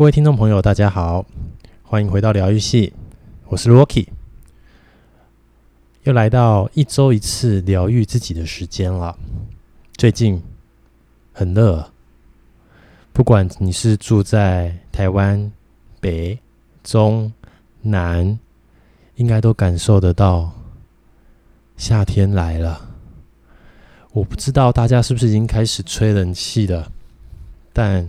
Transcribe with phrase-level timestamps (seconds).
[0.00, 1.26] 各位听众朋友，大家好，
[1.82, 2.94] 欢迎回到疗愈系，
[3.48, 4.08] 我是 Rocky，
[6.04, 9.18] 又来到一周一次疗愈自己的时间了。
[9.98, 10.42] 最近
[11.34, 11.92] 很热，
[13.12, 15.52] 不管你是住在台湾
[16.00, 16.38] 北、
[16.82, 17.30] 中、
[17.82, 18.38] 南，
[19.16, 20.50] 应该都感受得到
[21.76, 22.88] 夏天来了。
[24.12, 26.90] 我不知道大家是不是已经开始吹冷气了，
[27.74, 28.08] 但。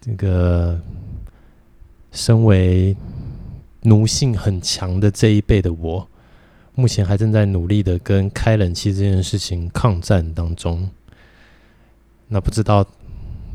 [0.00, 0.80] 这个
[2.10, 2.96] 身为
[3.82, 6.08] 奴性很强的这一辈的我，
[6.74, 10.90] 目前还正在努力的跟开冷气这件事情抗战当中。
[12.28, 12.86] 那不知道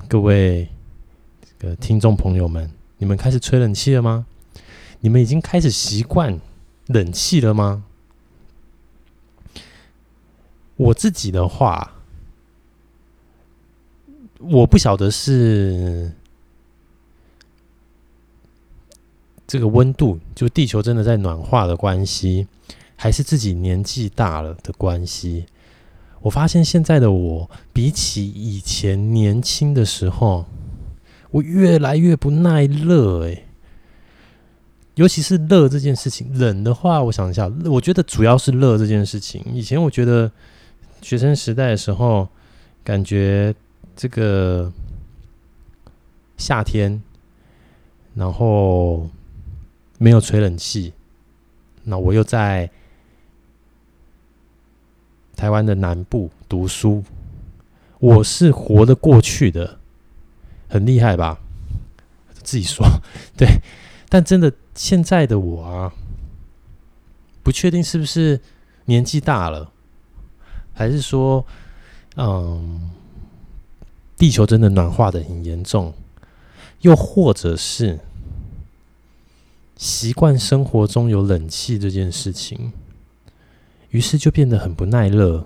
[0.08, 0.70] 各位
[1.58, 2.70] 这个听众朋友们，
[3.00, 4.27] 你们开始吹冷气了吗？
[5.00, 6.39] 你们已经开始习惯
[6.88, 7.84] 冷气了吗？
[10.75, 11.95] 我自己的话，
[14.39, 16.12] 我不晓得是。
[19.56, 22.45] 这个温度，就地球真的在暖化的关系，
[22.98, 25.45] 还是自己年纪大了的关系？
[26.20, 30.45] 我发现现在的我，比起以前年轻的时候，
[31.31, 33.26] 我越来越不耐热。
[33.30, 33.45] 哎，
[34.95, 39.42] 尤其是热这件事情，冷的话，我想一下，我觉得主要是热这件事情。
[39.53, 40.30] 以前我觉得
[41.02, 42.28] 学生时代的时候，
[42.83, 43.56] 感觉
[43.95, 44.70] 这个
[46.36, 47.02] 夏天，
[48.16, 49.09] 然后。
[49.98, 50.94] 没有吹冷气，
[51.84, 52.70] 那我又在
[55.36, 57.04] 台湾的南部读书，
[58.00, 59.80] 我是活得过去的，
[60.68, 61.40] 很厉害吧？
[62.44, 62.86] 自己说
[63.38, 63.48] 对，
[64.10, 65.94] 但真的现在的我啊，
[67.42, 68.40] 不确定是不是
[68.86, 69.72] 年纪大了，
[70.73, 71.46] 还是说，
[72.18, 72.92] 嗯，
[74.18, 75.94] 地球真的暖化的很严重，
[76.82, 78.00] 又或者是。
[79.78, 82.72] 习惯生活中有冷气这件事情，
[83.89, 85.45] 于是就变得很不耐热。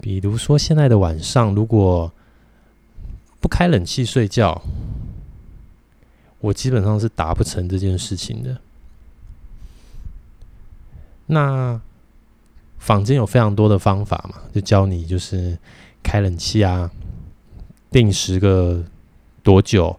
[0.00, 2.12] 比如说，现在的晚上如果
[3.40, 4.62] 不开冷气睡觉，
[6.40, 8.60] 我基本上是达不成这件事情的。
[11.26, 11.80] 那
[12.78, 15.58] 坊间有非常多的方法嘛，就教你就是
[16.02, 16.90] 开冷气啊，
[17.90, 18.84] 定时个
[19.42, 19.98] 多久。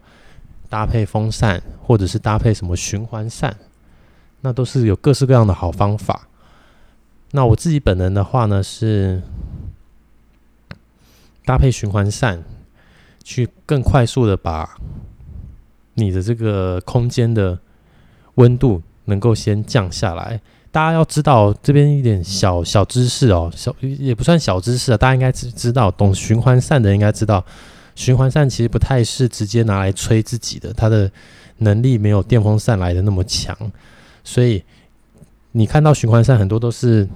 [0.70, 3.58] 搭配风扇，或者是搭配什么循环扇，
[4.42, 6.28] 那都是有各式各样的好方法。
[7.32, 9.24] 那我自己本人的话呢，是
[11.46, 12.44] 搭配循环扇，
[13.24, 14.78] 去更快速的把
[15.96, 17.58] 你的这个空间的
[18.36, 20.40] 温度能够先降下来。
[20.70, 27.44] 大家要知道这边一点小小知识哦，小也不算小知识啊，大家应该知知道，懂循环扇的应该知道。
[27.96, 31.12] 循环扇其实不太是直接拿来吹自己的，它的
[31.60, 33.56] 能力没有电风扇来的那么强，
[34.24, 34.64] 所以
[35.54, 37.08] 你看到循环扇很多都是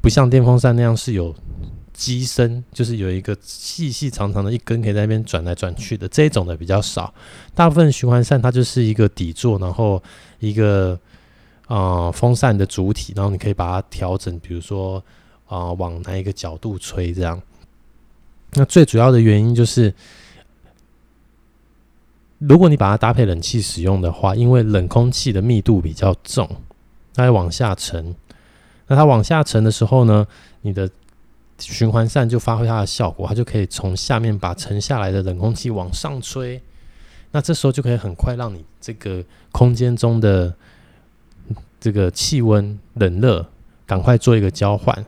[0.00, 1.34] 不像电风扇那样是有
[1.92, 7.12] 机身，就是有一个细细长长的一根可以在那边转来转去的，这种的比较少。
[7.54, 10.02] 大部分循环扇它就是一个底座，然后
[10.38, 10.98] 一个
[11.66, 15.02] 啊、呃、风扇的主体，然后你可以把它调整，比如说
[15.46, 17.40] 啊、往哪一个角度吹这样。
[18.54, 19.94] 那最主要的原因就是，
[22.38, 26.48] 如果你把它搭配冷气使用的话，因为冷空气的密度比较重，
[27.14, 28.14] 它会往下沉。
[28.86, 30.26] 那它往下沉的时候呢，
[30.62, 30.88] 你的
[31.58, 36.60] 循环扇就发挥它的效果，它就可以从下面把沉下来的冷空气往上吹。
[37.32, 40.54] 那这时候就可以很快让你这个空间中的
[41.80, 43.46] 这个气温冷热
[43.86, 45.04] 赶快做一个交换，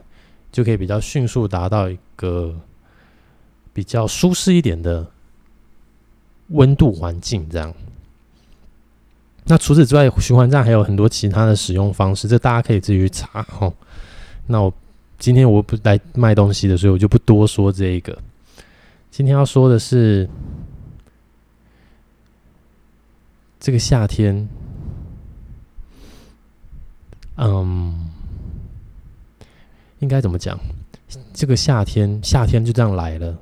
[0.51, 2.55] 就可以比较迅速达到一个。
[3.71, 5.07] 比较舒适一点的
[6.49, 7.73] 温度环境，这样。
[9.45, 13.73] 那除此之外，循环站还有很多其他的使用方式，这大家可以自己去查哈。
[14.47, 14.73] 那我
[15.19, 18.17] 今天我不来卖东西的，所以我就不多说这一个。
[19.11, 20.29] 今天要说的是，
[23.59, 24.49] 这个夏天，
[27.37, 28.11] 嗯，
[30.01, 30.59] 应该怎么讲？
[31.33, 33.37] 这个夏天，夏天就这样来了。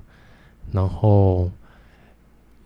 [0.71, 1.51] 然后，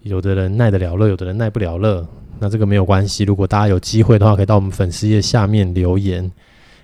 [0.03, 2.07] 有的人耐得了热，有的人耐不了热。
[2.39, 3.25] 那这个没有关系。
[3.25, 6.31] 如果大家有机会的话，可以到我们粉丝页下面留言。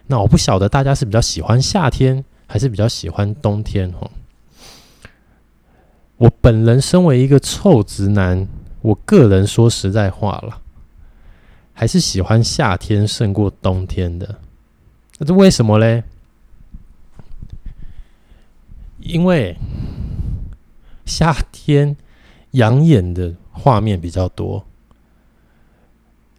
[0.07, 3.91] 那我不晓得大家是比较喜欢夏天，还是比较喜欢冬天？
[3.93, 4.11] 哈，
[6.17, 8.47] 我本人身为一个臭直男，
[8.83, 10.61] 我个人说实在话了，
[11.73, 14.39] 还是喜欢夏天胜过冬天的。
[15.19, 16.05] 那这为什么嘞？
[19.01, 19.57] 因为。
[21.07, 21.97] 夏天
[22.57, 24.65] 养眼的画面比较多，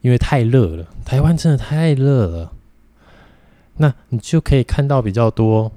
[0.02, 2.54] 因为太热了，台湾真的太热了。
[3.78, 5.72] 那你就可以看到比较多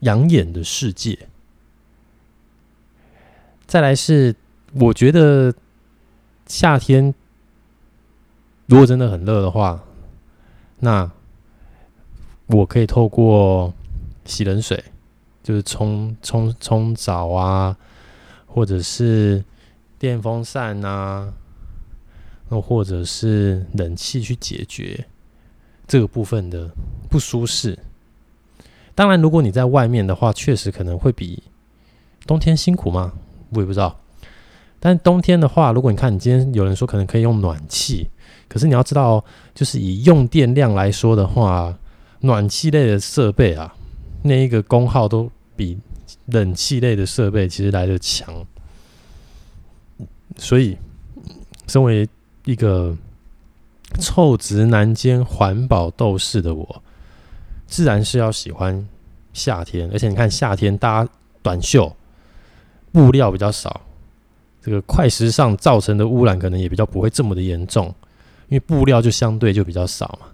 [0.00, 1.28] 养眼的世界。
[3.66, 4.34] 再来是，
[4.80, 5.54] 我觉得
[6.46, 7.14] 夏天
[8.64, 9.82] 如果真的很热的话，
[10.78, 11.10] 那
[12.46, 13.74] 我可以透过
[14.24, 14.82] 洗冷水，
[15.42, 17.76] 就是冲冲冲澡啊，
[18.56, 19.44] 或者是
[19.98, 21.30] 电风扇啊，
[22.48, 25.06] 那或者是冷气去解决。
[25.86, 26.70] 这个部分的
[27.10, 27.78] 不舒适，
[28.94, 31.42] 当然，如果你在外面的话，确实可能会比
[32.26, 33.12] 冬天辛苦吗？
[33.50, 34.00] 我也不知道。
[34.80, 38.08] 但冬天的话，如果你看你今天有人说可能可以用暖气，
[38.48, 39.22] 可是你要知道，
[39.54, 41.78] 就是以用电量来说的话，
[42.20, 43.76] 暖气类的设备啊，
[44.22, 45.78] 那一个功耗都比
[46.26, 48.46] 冷气类的设备其实来得强。
[50.36, 50.76] 所以，
[51.66, 52.08] 身为
[52.44, 52.96] 一个。
[54.00, 56.82] 臭直男兼环保斗士的我，
[57.66, 58.86] 自然是要喜欢
[59.32, 59.88] 夏天。
[59.92, 61.08] 而且你看，夏天搭
[61.40, 61.96] 短袖，
[62.90, 63.80] 布料比较少，
[64.60, 67.86] 这个快时尚造成的污染可能也比较不会这么的严重，
[68.48, 70.26] 因为布料就相对就比较少嘛。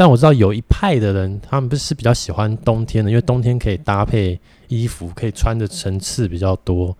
[0.00, 6.96] 但我知道有一派的人，他们不是比较喜欢冬天的，因为冬天可以搭配衣服，可以穿的层次比较多。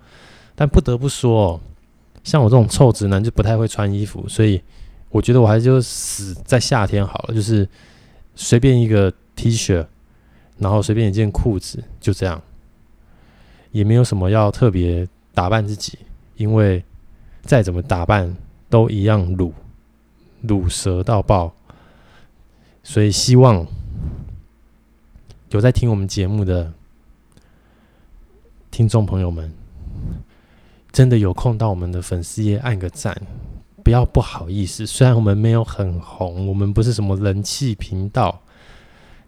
[0.55, 1.59] 但不得不说，
[2.23, 4.61] 像我这种臭直男就不太会穿衣服，所以。
[5.09, 7.67] 我觉得我还是就死在夏天好了，就是
[8.37, 9.85] 随便一个 T 恤，
[10.59, 12.41] 然后随便一件裤子，就这样，
[13.73, 15.99] 也没有什么要特别打扮自己，
[16.37, 16.85] 因为
[17.43, 18.37] 再怎么打扮
[18.69, 19.51] 都一样卤，
[20.47, 21.53] 卤蛇到爆。
[22.83, 23.67] 所以希望
[25.51, 26.73] 有在听我们节目的
[28.71, 29.53] 听众朋友们，
[30.93, 33.17] 真的有空到我们的粉丝页按个赞。
[33.83, 38.41] 不要不好意思，虽然我们没有很红，我们不是什么人气频道，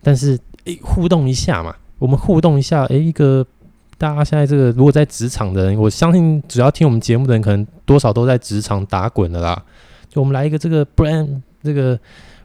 [0.02, 3.44] 但是诶、互动一下嘛，我们互动一下，诶、一个
[3.96, 9.64] 大家现在这个如果在职场的人，我相信只要听我们节目的人，可能多少都在职场打滚的啦。
[10.08, 11.98] 就我们来一个这个 brand 这个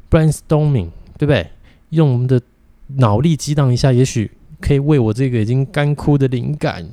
[0.09, 1.49] brainstorming，对不对？
[1.89, 2.41] 用我们的
[2.87, 6.89] 脑力激荡一下，也许可以为我这个已经干枯的灵感，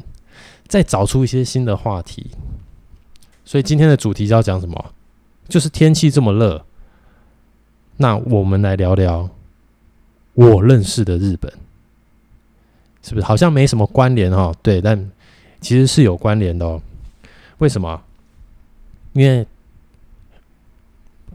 [0.67, 2.31] 再找出一些新的话题。
[3.45, 4.93] 所以今天的主题要讲什么？
[5.49, 6.65] 就是天气这么热，
[7.99, 9.29] 那我们来聊聊
[10.33, 11.53] 我认识的日本，
[13.03, 14.55] 是不是好像没什么关联哦？
[14.63, 15.11] 对，但
[15.61, 16.81] 其实是有关联的哦。
[17.59, 18.03] 为什么？
[19.13, 19.47] 因为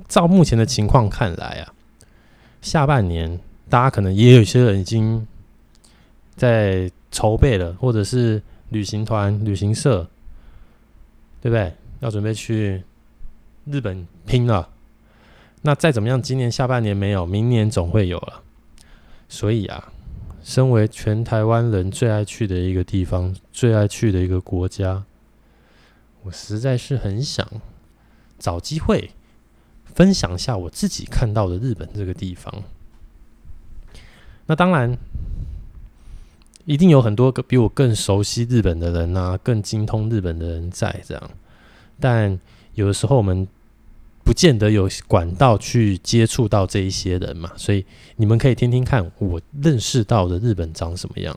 [0.09, 1.73] 照目前的情况看来啊，
[2.61, 3.39] 下半年
[3.69, 5.25] 大家可能也有些人已经
[6.35, 10.05] 在筹备了，或者是旅行团、旅行社，
[11.39, 11.73] 对不对？
[12.01, 12.83] 要准备去。
[13.65, 14.67] 日本拼了，
[15.61, 18.41] 那再怎么样，今年下半年没有，明年总会有了。
[19.27, 19.91] 所以啊，
[20.41, 25.03] 身为全台湾人最爱去的一个地方，最爱去的一个国家，
[26.23, 27.47] 我实在是很想
[28.39, 29.11] 找机会
[29.95, 32.63] 分享一下我自己看到的日本这个地方。
[34.45, 34.97] 那当然，
[36.65, 41.31] 一定有很多个比我更熟悉日本的人啊，更精通日本的人在这样，
[41.99, 42.39] 但
[42.75, 43.47] 有的时候我们。
[44.21, 47.83] 不见得有管道去接触到这一些人嘛，所以
[48.17, 51.35] 你们可以听听看我认识到的日本长什么样。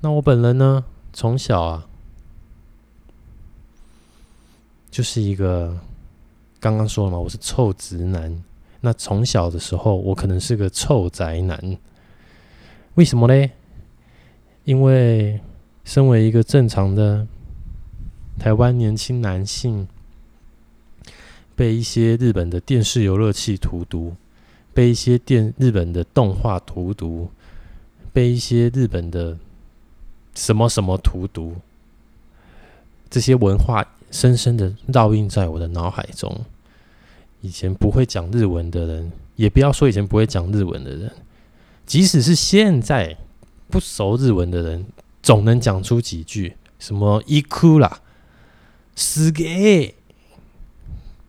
[0.00, 1.88] 那我本人呢，从小啊，
[4.88, 5.76] 就是一个
[6.60, 8.44] 刚刚说了嘛，我是臭直男。
[8.82, 11.78] 那从小的时候，我可能是个臭宅男。
[12.94, 13.50] 为什么呢？
[14.64, 15.40] 因为
[15.84, 17.26] 身为一个正常的
[18.38, 19.88] 台湾年轻男性。
[21.56, 24.14] 被一些日本的电视游乐器荼毒，
[24.72, 27.28] 被一些电日本的动画荼毒，
[28.14, 29.36] 被一些日本的
[30.34, 31.56] 什么什么荼毒，
[33.10, 36.45] 这些文化深深的烙印在我的脑海中。
[37.41, 41.11] 以前不会讲日文的人，也不要说以前不会讲日文的人，
[41.85, 43.17] 即使是现在
[43.69, 44.85] 不熟日文的人，
[45.21, 48.01] 总能讲出几句什么伊库啦、
[48.95, 49.93] すげー。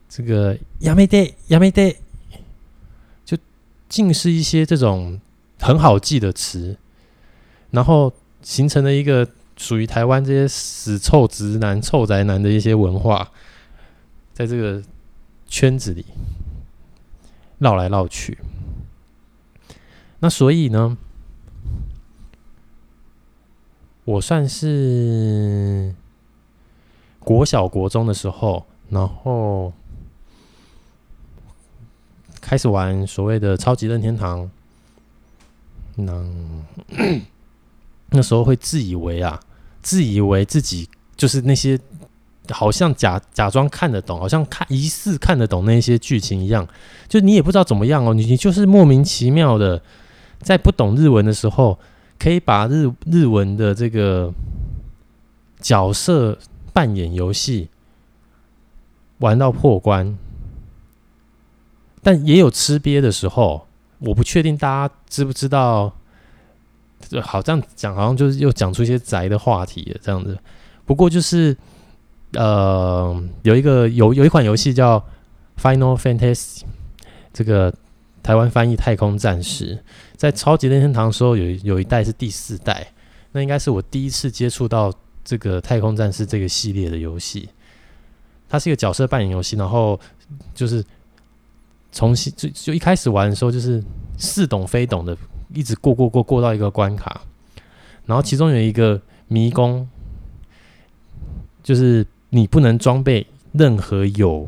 [0.09, 1.97] 这个やめてやめて，
[3.27, 3.37] 就
[3.91, 5.21] 尽是一些这种
[5.61, 6.79] 很好记的词，
[7.71, 8.11] 然后
[8.41, 9.29] 形成了一个
[9.62, 13.30] 属于台湾这些死臭直男、臭宅男的一些文化，
[14.34, 14.84] 在这个
[15.48, 16.06] 圈子里
[17.60, 18.38] 绕来绕去。
[20.20, 20.98] 那所以呢，
[24.04, 25.96] 我算是
[27.20, 28.66] 国小国中的时候。
[28.92, 29.72] 然后
[32.42, 34.52] 开始玩所谓的超级任天堂。
[35.96, 36.30] 那
[38.12, 39.40] 那时候会自以为啊，
[39.82, 41.80] 自以为自己就是那些
[42.50, 46.68] 好像假假装看得懂，好像看疑似看得懂那些剧情一样，
[47.08, 49.82] 就你也不知道怎么样哦，你你就是莫名其妙的
[50.40, 51.78] 在不懂日文的时候，
[52.18, 54.34] 可以把日日文的这个
[55.60, 56.38] 角色
[56.74, 57.70] 扮演游戏
[59.20, 60.18] 玩到破关，
[62.02, 63.68] 但也有吃瘪的时候。
[64.04, 65.96] 我不确定大家知不知道，
[67.22, 70.38] 好这样讲，好像就是又讲出一些宅的话题了，这样子。
[70.86, 71.56] 不过就是，
[72.34, 75.00] 呃，有一个有有一款游戏叫
[75.62, 76.60] 《Final Fantasy》，
[77.34, 77.74] 这个
[78.22, 79.76] 台湾翻译《太空战士》。
[80.16, 82.88] 在超级任天堂的时候有，有有一代是第四代，
[83.32, 84.94] 那应该是我第一次接触到
[85.24, 87.50] 这个《太空战士》这个系列的游戏。
[88.50, 90.00] 它是一个角色扮演游戏，然后
[90.54, 90.84] 就是。
[91.94, 93.84] 重新就就一开始玩的时候，就是
[94.18, 95.14] 似懂非懂的，
[95.54, 97.22] 一直过过过过到一个关卡，
[98.06, 99.88] 然后其中有一个迷宫，
[101.64, 104.48] 就是你不能装备任何有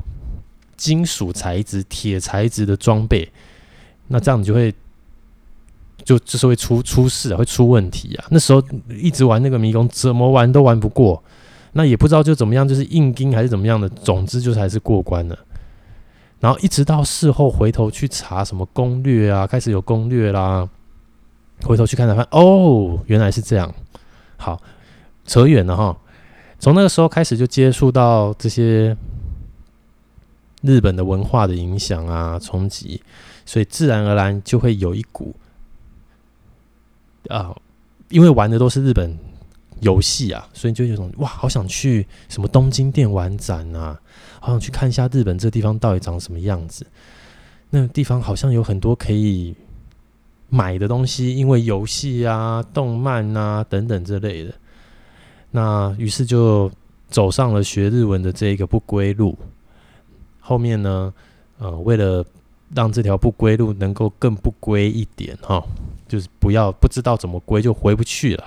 [0.75, 3.31] 金属材质、铁材质的装备，
[4.07, 4.73] 那这样你就会
[6.03, 8.25] 就就是会出出事啊，会出问题啊。
[8.29, 11.23] 那时候一直玩那个迷宫，怎么玩都玩不过，
[11.73, 15.37] 那也不知道就怎么样，就是硬钉还是怎么样的，总之就是还是过关了。
[16.39, 20.67] 然后一直到事后回头去查什么攻略啊，开始有攻略啦。
[21.61, 23.73] 回头去看才发现，哦，原来是这样。
[24.37, 24.61] 好，
[25.25, 25.97] 扯远了哈。
[26.59, 28.97] 从那个时候开始就接触到这些
[30.61, 33.01] 日本的文化的影响啊、冲击，
[33.45, 35.35] 所以自然而然就会有一股
[37.27, 37.55] 啊，
[38.09, 39.17] 因为玩的都是日本
[39.81, 43.99] 游戏啊，所以就有种哇，好想去什么东京电玩展啊。
[44.39, 46.85] 好想去看一下日本这地方到底长什么样子。
[47.69, 49.55] 那地方好像有很多可以
[50.53, 54.53] 买的东西，因为游戏啊、动漫啊等等之类的。
[55.49, 56.71] 那于是就
[57.09, 59.35] 走上了学日文的这一个不归路。
[60.39, 61.11] 后面呢，
[61.57, 62.23] 呃，为了
[62.75, 65.65] 让这条不归路能够更不归一点，哈，
[66.07, 68.43] 就是不要不知道怎么归就回不去了。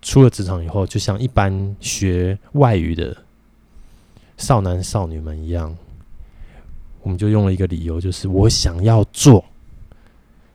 [0.00, 3.14] 出了职场以后，就像一般学外语的
[4.38, 5.76] 少男少女们一样，
[7.02, 9.44] 我们就用了一个理由，就是我想要做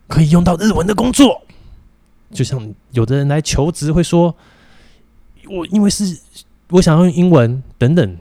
[0.07, 1.41] 可以用到日文的工作。
[2.31, 4.35] 就像有的人来求职会说，
[5.49, 6.19] 我因为是
[6.69, 8.17] 我想要用英文等等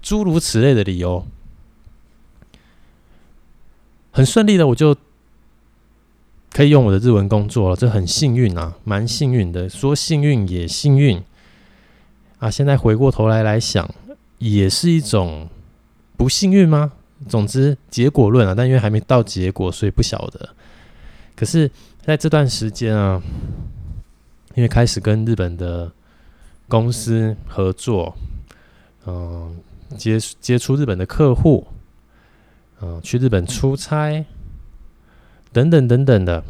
[0.00, 1.26] 诸如此类的理由，
[4.10, 4.96] 很顺利的我就。
[6.52, 9.68] 可以用我的日文工作了，这很幸运啊，蛮幸运的。
[9.68, 11.22] 说幸运也幸运
[12.40, 12.50] 啊。
[12.50, 13.88] 现在回过头来来想，
[14.38, 15.48] 也是一种
[16.16, 16.90] 不幸运吗？
[17.28, 20.48] 总之结果论啊，但因为还没到结果，所以不晓得。
[21.36, 21.70] 可是
[22.02, 23.22] 在这段时间啊，
[24.54, 25.90] 因为开始跟日本的
[26.68, 28.16] 公司合作，
[29.06, 29.56] 嗯，
[29.96, 31.66] 接接触日本的客户，
[32.80, 34.24] 嗯，去日本出差。
[35.52, 36.44] 等等等等的，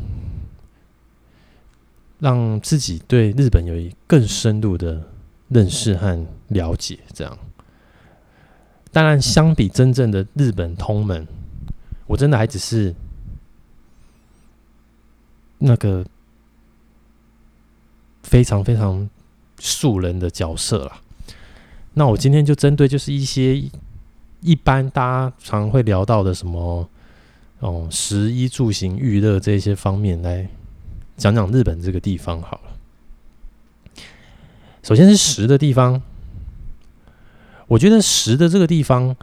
[2.18, 5.02] 让自己对日本有一更深入的
[5.48, 6.98] 认识和了解。
[7.14, 7.38] 这样，
[8.92, 11.26] 当然，相比真正的日本通门，
[12.06, 12.94] 我真的还只是
[15.58, 16.04] 那个
[18.22, 19.08] 非常非常
[19.58, 21.00] 素人的角色啦。
[21.94, 23.62] 那我今天就针对就是一些
[24.40, 26.88] 一般大家常会聊到的什么。
[27.60, 30.48] 哦，食衣住行娱乐这些方面来
[31.18, 34.02] 讲讲日本这个地方好了。
[34.82, 36.00] 首先是食的地方，
[37.70, 39.14] 我觉得食的这个地方，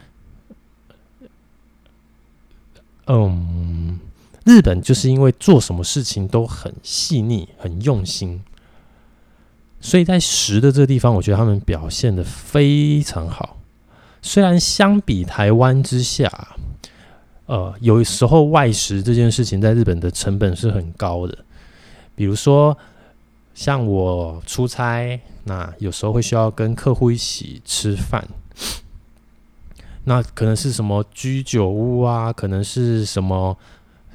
[3.06, 4.00] 嗯，
[4.46, 8.42] 日本就是因为做什么事情都很细腻、很用心，
[9.82, 13.58] 所以在食的这个地方，我觉得他们表现得非常好。
[14.22, 16.56] 虽然相比台湾之下。
[17.46, 21.38] 呃，有时候外食这件事情在日本的成本是很高的，
[22.14, 22.76] 比如说
[23.54, 28.28] 像我出差，那有时候会需要跟客户一起吃饭，
[30.04, 33.56] 那可能是什么居酒屋啊，可能是什么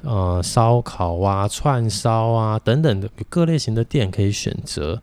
[0.02, 5.02] 呃烧烤啊、串烧啊等等的各类型的店可以选择，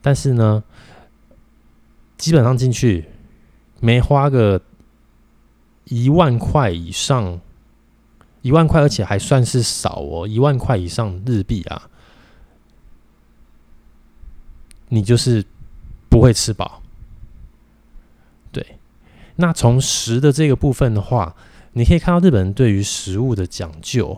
[0.00, 0.62] 但是呢，
[2.16, 3.06] 基本上进去
[3.80, 4.60] 没花个。
[5.86, 7.38] 一万块以上，
[8.40, 10.26] 一万块，而且还算是少哦。
[10.26, 11.90] 一万块以上日币啊，
[14.88, 15.44] 你就是
[16.08, 16.80] 不会吃饱。
[19.36, 21.34] 那从食的这个部分的话，
[21.72, 24.16] 你可以看到日本人对于食物的讲究，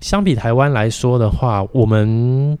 [0.00, 2.58] 相比台湾来说的话，我们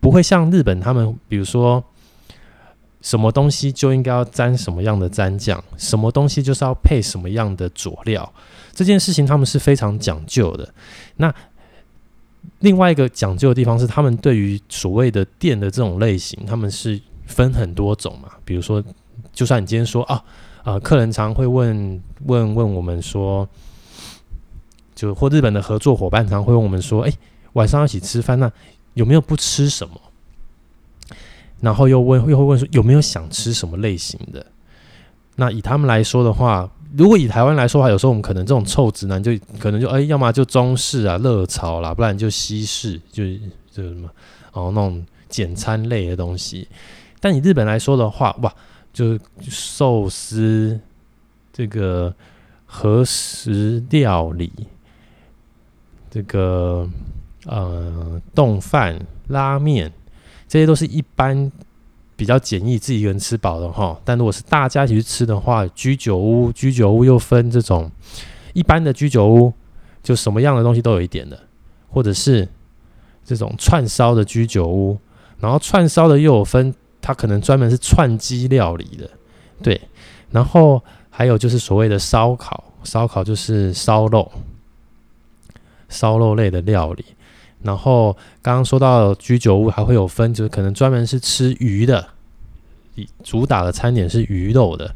[0.00, 1.84] 不会像日本他们，比如说
[3.02, 8.32] 什么东西就应该要沾什么样的蘸酱，什么东西就是要配什么样的佐料，
[8.72, 10.72] 这件事情他们是非常讲究的。
[11.16, 11.34] 那
[12.60, 18.82] 另外一个讲究的地方是，他们对于所谓的店的这种类型，他们是分很多种嘛，比如说。
[19.34, 20.24] 就算你今天说啊，
[20.62, 23.46] 呃，客人常会问问问我们说，
[24.94, 27.12] 就或日本的合作伙伴常会问我们说，哎，
[27.54, 28.50] 晚上要一起吃饭，那
[28.94, 30.00] 有没有不吃什么？
[31.60, 34.46] 然后又问又会问说有没有想吃什么类型的？
[35.36, 43.24] 那以他们来说的话，如果以台湾来说的话，有时候我们可能这种臭直男就可能就哎，要么就中式啊热炒啦，不然就西式，就
[43.72, 44.08] 就什么
[44.52, 46.68] 哦那种简餐类的东西。
[47.18, 48.54] 但以日本来说的话，哇！
[48.94, 50.78] 就是寿司，
[51.52, 52.14] 这个
[52.64, 54.52] 和食料理，
[56.08, 56.88] 这个
[57.44, 59.92] 呃冻饭、拉面，
[60.46, 61.50] 这些都是一般
[62.14, 64.00] 比较简易，自己一个人吃饱的哈。
[64.04, 67.90] 但如果是大家一起去吃的话，居酒屋，居酒屋又分这种
[68.52, 69.52] 一般的居酒屋，
[70.04, 71.36] 就什么样的东西都有一点的，
[71.88, 72.48] 或者是
[73.24, 74.96] 这种串烧的居酒屋，
[75.40, 76.72] 然后串烧的又有分。
[77.06, 79.10] 它可能专门是串鸡料理的，
[79.62, 79.78] 对，
[80.30, 84.32] 然后还有就是所谓的烧烤，烧烤就是烧肉，
[85.90, 87.04] 烧肉类的料理。
[87.60, 92.08] 然后刚刚说到居酒屋还会有分，就是可能专门是吃鱼的，
[93.22, 94.94] 主打的餐点是鱼肉的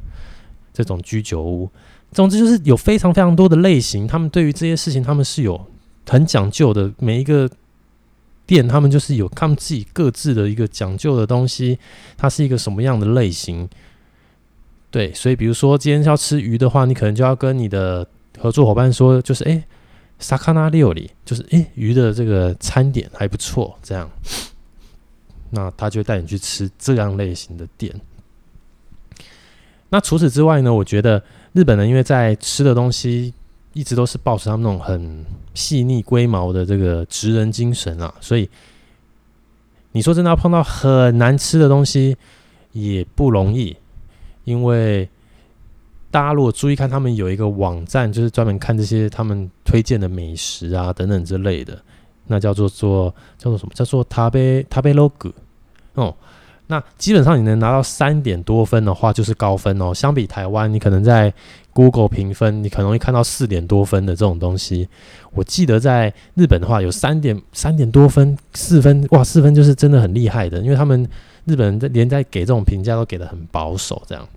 [0.73, 1.69] 这种居酒屋。
[2.13, 5.61] 总之就是有非常非常多的类型，他们对于这些事情他们是有
[6.09, 7.51] 很讲究的，每一个。
[8.49, 11.79] 店他们就是有他们自己各自的一个讲究的东西，
[12.17, 13.69] 它是一个什么样的类型？
[14.91, 19.63] 对，所以比如说今天要吃鱼的话，你可能就要跟你的合作伙伴说，就是哎，
[20.19, 24.11] 萨卡纳料理，就是哎鱼的这个餐点还不错，这样，
[25.51, 27.95] 那他就带你去吃这样类型的店。
[29.91, 31.23] 那除此之外呢，我觉得
[31.53, 33.35] 日本人因为在吃的东西。
[33.75, 35.25] 一直都是保持他们那种很
[35.58, 38.50] 细腻龟毛的这个职人精神啊，所以
[39.92, 42.18] 你说真的要碰到很难吃的东西
[42.72, 43.76] 也不容易，
[44.44, 45.08] 因为
[46.10, 51.82] 大家如果注意看，他们有一个网站，就是专门看这些他们推荐的美食啊等等之类的，
[52.28, 53.74] 那叫做做叫做什么？
[53.74, 55.32] 叫做食べ食べログ
[55.96, 56.16] 哦。
[56.71, 59.93] 那基本上你能拿到三点多分的话，就是高分哦。
[59.95, 61.33] 相比台湾，你可能在
[61.73, 64.87] Google 评分，你可能会看到四点多分的这种东西。
[65.33, 71.09] 我记得在日本的话，有三点三点多分，四分哇，四分就是真的很厉害的，因为他们
[71.47, 74.29] 日本人在连在给这种评价都给得很保守这样。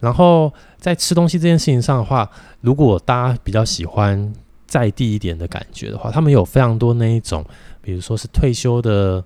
[0.00, 2.30] 然后在吃东西这件事情上的话，
[2.62, 4.32] 如果大家比较喜欢
[4.66, 7.44] 在地一点的感觉的话，他们有非常多那一种，
[7.82, 9.22] 比如说是退休的。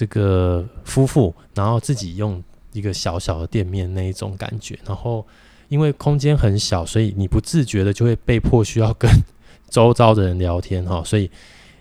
[0.00, 5.26] 这个夫妇，然后自己用一个小小的店面那一种感觉，然后
[5.68, 9.10] 因为空间很小，所以你不自觉的就会被迫需要跟
[9.68, 11.30] 周遭的人聊天哈，所以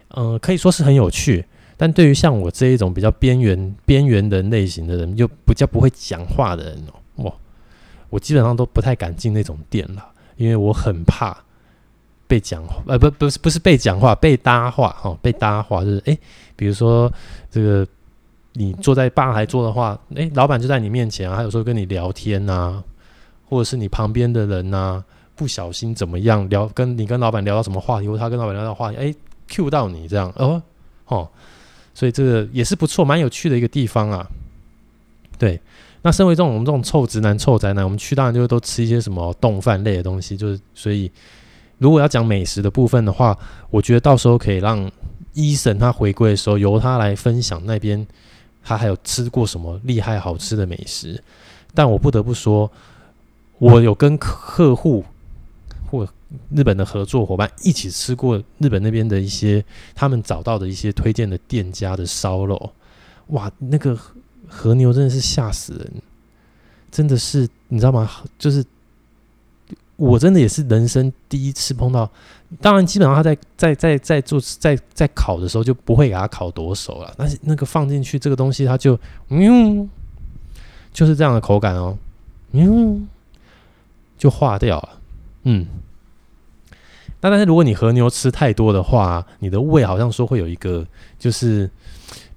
[0.10, 1.46] 嗯、可以说是很有趣。
[1.78, 6.84] 但对于像我这一种比较边缘边缘的类型的人，又比较不会讲话的人
[7.16, 7.34] 哦，哇，
[8.10, 10.06] 我基本上都不太敢进那种店了，
[10.36, 11.38] 因为我很怕
[12.28, 16.18] 被讲话，呃，不，不是，不是被讲话，被搭话哈，被搭话就是哎，
[16.58, 17.10] 比如说
[17.50, 17.88] 这个。
[18.60, 22.84] 你坐在吧台坐的话，诶，老板就在你面前啊，他有时候跟你聊天呐、
[23.48, 25.02] 或者是你旁边的人呐、
[25.34, 29.16] 不小心怎么样聊，跟你跟老板聊到什么话题，或他跟老板聊到话题，诶
[29.50, 30.62] cue 到你这样，哦，
[31.06, 31.26] 哦，
[31.94, 34.28] 所以这个也是不错，蛮有趣的一个地方啊。
[35.38, 35.58] 对，
[36.02, 41.10] 那身为这种我们这种臭直男、臭宅男，我们去当然就都吃一些什么冻饭类的东西，就是所以
[41.78, 43.38] 如果要讲美食的部分的话，
[43.70, 44.92] 我觉得到时候可以让
[45.32, 48.06] 伊森他回归的时候，由他来分享那边。
[48.64, 51.24] 他还有吃过什么厉害好吃的美食？
[51.74, 52.72] 但我不得不说，
[53.58, 55.04] 我有跟客户
[55.90, 56.08] 或
[56.56, 59.64] 日本的合作伙伴一起吃过日本那边的一些
[59.96, 62.74] 他们找到的一些推荐的店家的烧肉。
[63.28, 63.98] 哇，那个
[64.48, 65.94] 和牛真的是吓死人，
[66.92, 68.10] 真的是你知道吗？
[68.38, 68.66] 就是。
[69.96, 72.10] 我真的也是人生第一次碰到，
[72.60, 79.90] 当然基本上他在在在在做在在烤的时候就不会给它烤多熟了，但是那个放进去这个东西它就嗯，
[80.92, 81.98] 就是这样的口感哦，
[82.52, 83.08] 嗯，
[84.18, 84.90] 就化掉了，
[85.44, 85.68] 嗯。
[87.22, 90.88] 那但是如果你和牛吃太多的话，你的胃好像说会有一个
[91.20, 91.70] 就是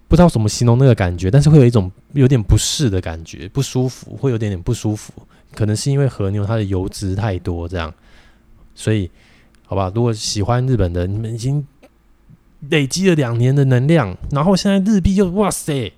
[0.09, 5.13] 不知道怎么形容那个感觉，但是会有一种有点不适的感觉，不舒服，会有点点不舒服。
[5.55, 7.95] 可能是因为和牛它的油脂太多，这样，
[8.75, 9.09] 所以
[9.73, 9.91] 好吧。
[9.95, 11.67] 如果喜欢日本的，你们已经
[12.69, 15.91] 累积了两年的能量，然后现在日币又哇塞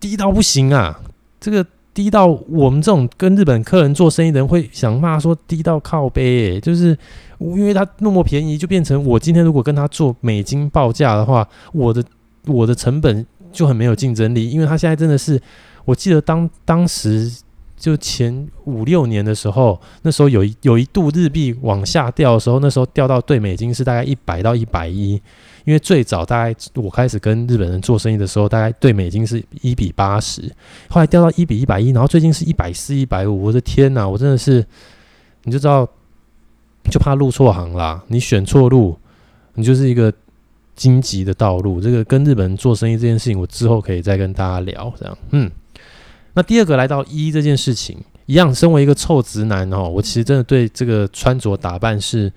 [0.00, 1.00] 低到不行啊！
[1.38, 6.98] 这个低到我们这种跟日本客人做生意的人会想骂说低到靠背，就是
[7.38, 12.02] 因为它那么便宜，就变成我今天如果跟他做美金报价的话，我的
[12.46, 15.40] 我的成本就很没有竞争力，因为他现在真的是，
[15.84, 17.30] 我记得当当时。
[17.84, 25.20] 就前五六年的时候，那时候有一有一度日币往下掉的时候，那时候掉到兑美金是大概一百到一百一，
[25.66, 30.50] 因为最早大概我开始跟日本人做生意的时候，大概兑美金是一比八十，
[30.88, 34.64] 后来掉到一比一百一，然后最近是一百四、一百五，我的天哪，我真的是，
[35.42, 35.86] 你就知道，
[36.90, 38.96] 就怕入错行啦，你选错路，
[39.56, 40.10] 你就是一个
[40.74, 41.82] 荆棘的道路。
[41.82, 45.50] 这个跟日本人做生意这件事情，我之后可以再跟大家聊，这样，嗯。
[46.36, 52.32] 那第二个来到一这件事情，一样，身为一个臭直男哦，我其实真的对这个穿着打扮是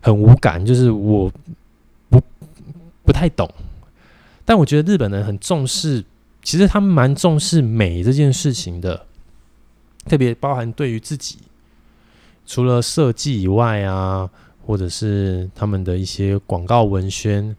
[0.00, 1.30] 很无感，就是我
[2.08, 2.18] 不
[3.04, 3.46] 不太懂。
[4.46, 6.02] 但我觉得日本人很重视，
[6.42, 9.04] 其实他们蛮重视美这件事情的，
[10.06, 11.40] 特别包含对于自己，
[12.46, 14.30] 除了设计以外啊，
[14.64, 17.54] 或者是他们的一些广告文宣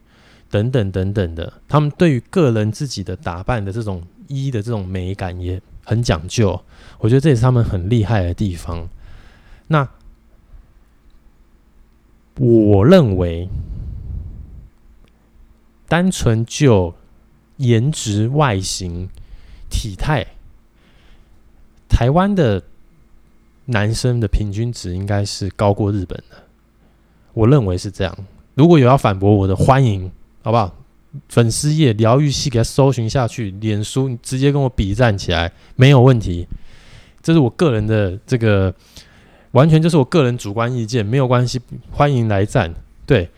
[0.50, 4.02] 等等等等的，他们对于个人自己的打扮的这种。
[4.28, 6.60] 一的这种美感也很讲究，
[6.98, 8.88] 我觉得这也是他们很厉害的地方。
[9.68, 9.88] 那
[12.36, 13.48] 我认为，
[15.86, 16.94] 单纯就
[17.58, 19.08] 颜值、外形、
[19.70, 20.26] 体态，
[21.88, 22.62] 台湾的
[23.66, 26.42] 男生的平均值应该是高过日本的。
[27.34, 28.16] 我认为是这样。
[28.54, 30.10] 如果有要反驳我的，欢迎，
[30.42, 30.74] 好不好？
[31.28, 36.46] 粉丝页疗愈系给他搜寻下去，脸书你直接跟我比战起来没有问题，
[37.22, 38.74] 这是我个人的这个，
[39.50, 42.74] 完全就是我个人主观意见，没有关系，欢迎来战。
[43.04, 43.28] 对，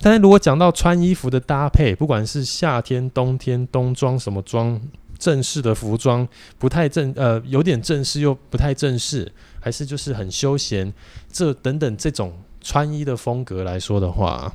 [0.00, 4.80] 但是如果讲到穿衣服的搭配，不管是夏天、冬天、冬装什么装，
[5.18, 6.26] 正式的服装
[6.58, 10.92] 不太正，呃，有点正式又不太正式，还是就是很休闲，
[11.32, 14.52] 这等等这种穿衣的风格来说的话。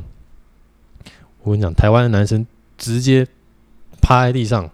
[1.47, 2.45] 我跟你讲，台湾的男生
[2.77, 3.25] 直接
[4.01, 4.69] 趴在地上，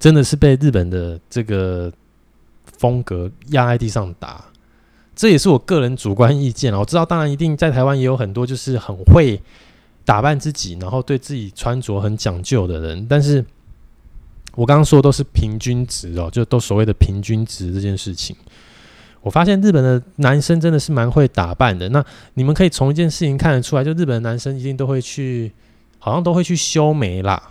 [0.00, 1.92] 真的是被日本的这个
[2.64, 4.42] 风格压在地上打。
[5.14, 6.78] 这也是我个人主观意见啊。
[6.78, 9.38] 我知道，当然一定在台湾也有很多就是很会
[10.06, 13.06] 打扮自己，然后对自己穿着很讲究的人。
[13.06, 13.44] 但是
[14.54, 18.34] 我刚刚说的都是平均值哦，就都所谓的平均值这件事情。
[19.20, 21.86] 我发现日本的男生真的是蛮会打扮的。
[21.90, 25.52] 那你们可以从一件事情看得出来，就日本的男生一定都会去。
[25.98, 27.50] 好像都会去修眉啦，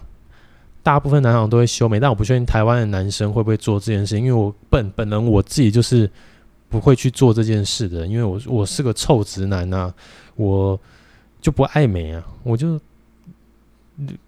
[0.81, 6.10] 大部分男生都会修眉，但我不确定台湾的男生会不会做这件事，因为我本本人我自己就是
[6.69, 9.93] 不会去做这件事的，因为我我是个臭直男啊，
[10.36, 10.79] 我
[11.41, 12.79] 就不爱美啊，我就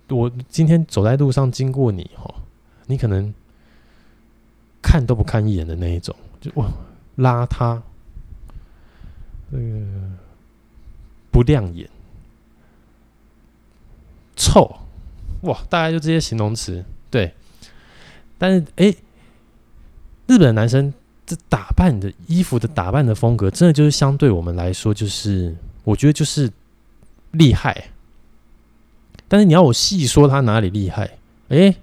[0.09, 2.33] 我今天走在路上经过你哈，
[2.87, 3.33] 你可能
[4.81, 6.67] 看都不看一眼的那一种，就哇
[7.17, 7.79] 邋遢，
[9.49, 9.85] 那个
[11.31, 11.89] 不亮眼。
[14.49, 14.77] 臭，
[15.41, 15.55] 哇！
[15.69, 17.31] 大概就这些形容词，对。
[18.39, 18.87] 但是，哎、
[20.25, 20.91] 日本的男生
[21.23, 26.51] 这打扮的衣服的打扮的风格，真的就是相对我们来说，就是我觉得就是
[27.31, 27.89] 厉害。
[29.27, 31.11] 但是你要我细说他哪里厉害，
[31.49, 31.75] 哎、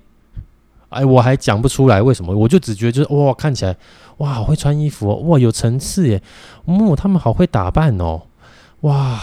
[0.89, 2.37] 哎，我还讲不出来为什么。
[2.37, 3.77] 我就只觉得就是哇，看起来
[4.17, 6.21] 哇，好会穿衣服哦，哇，有层次耶，
[6.65, 8.23] 哦，他们好会打扮哦，
[8.81, 9.21] 哇。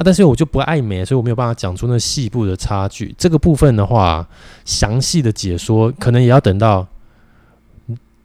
[0.00, 3.14] 啊、但是我就不爱美，所以我没有办法讲出那细部的差距。
[3.18, 4.26] 这个部分的话，
[4.64, 6.88] 详细的解说可能也要等到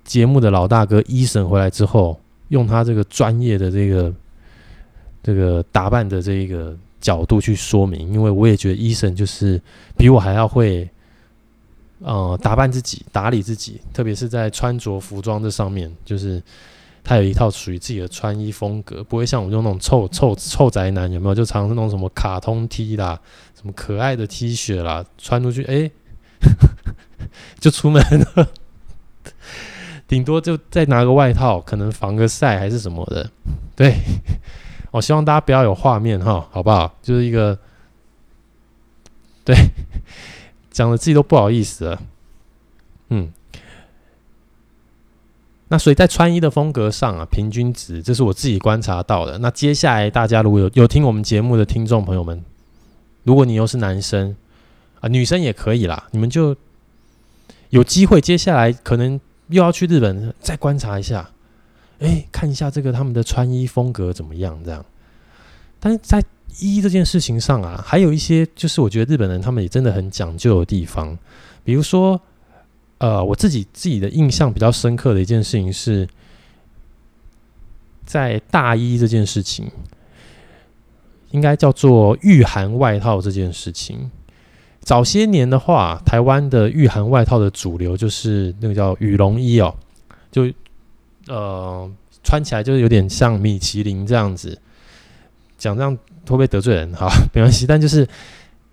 [0.06, 4.14] 节目的老大哥医生回来之后，用他这个专业的这个
[5.22, 8.10] 这个打扮的这一个角度去说明。
[8.14, 9.62] 因为我也觉得医生就是
[9.98, 10.90] 比我还要会，
[12.00, 16.42] 呃，打扮自己、打理自己，特别是在穿着服装这上面，就是。
[17.08, 21.36] 他有一套属于自己的穿衣风格，不会像我们这种那种臭臭臭宅男，有没有？
[21.36, 23.22] 就常常那种什么卡通 T 啦，
[23.54, 25.92] 什么可爱的 T 恤啦，穿出去哎、
[27.62, 28.02] 就出门
[28.36, 28.50] 了，
[30.08, 33.30] 顶多就再拿个外套，可能防个晒还是什么的。
[33.76, 33.96] 对，
[34.90, 36.98] 我希望大家不要有画面哈，好不好？
[37.04, 37.60] 就是一个，
[39.44, 39.56] 对，
[40.72, 42.02] 讲的自己都不好意思了，
[43.10, 43.32] 嗯。
[45.68, 49.38] 那所以在穿衣的风格上啊，平均值，这是我自己观察到的。
[49.40, 52.44] 那接下来大家如果有有听我们节目的听众朋友们，
[53.24, 54.36] 如果你又是男生，
[55.00, 56.08] 啊，女生也可以啦。
[56.12, 56.56] 你们就
[57.72, 61.32] 有机会，接下来可能又要去日本，再观察一下，
[62.00, 64.60] 哎、看一下这个他们的穿衣风格怎么样？
[64.64, 64.86] 这样。
[65.80, 66.24] 但是在
[66.60, 71.18] 衣这件事情上啊，还有一些就是我觉得日本人他们也真的很讲究的地方，
[71.64, 72.22] 比如说，
[72.98, 76.08] 呃，我自己自己的印象比较深刻的一件事情是，
[78.06, 79.72] 在大衣这件事情。
[81.32, 84.10] 应该叫做御寒外套这件事情。
[84.80, 89.76] 早些年的话，台湾的御寒外套的主流就是那个叫羽绒衣哦，
[90.32, 90.50] 就
[91.28, 91.92] 呃
[92.24, 94.58] 穿起来就是有点像米其林这样子。
[95.58, 96.90] 讲这样会不会得罪人？
[96.94, 97.68] 哈，没关系。
[97.68, 98.08] 但就是，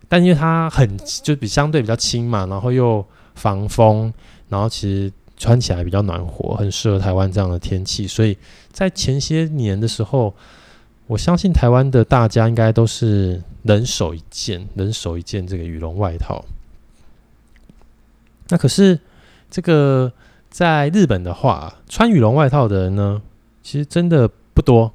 [0.06, 4.12] 但因为它很就比相对比较轻嘛，然后又防风，
[4.48, 8.06] 然后其实穿起来比较暖和，很适合台湾这样的天气。
[8.06, 8.36] 所以
[8.70, 10.34] 在前些年的时候。
[11.08, 16.42] 我相信台湾的大家应该都是人手一件，人手一件这个羽绒外套。
[18.48, 18.98] 那可是
[19.50, 20.10] 这个
[20.48, 23.20] 在日本的话，穿羽绒外套的人呢，
[23.62, 24.90] 其实真的不多。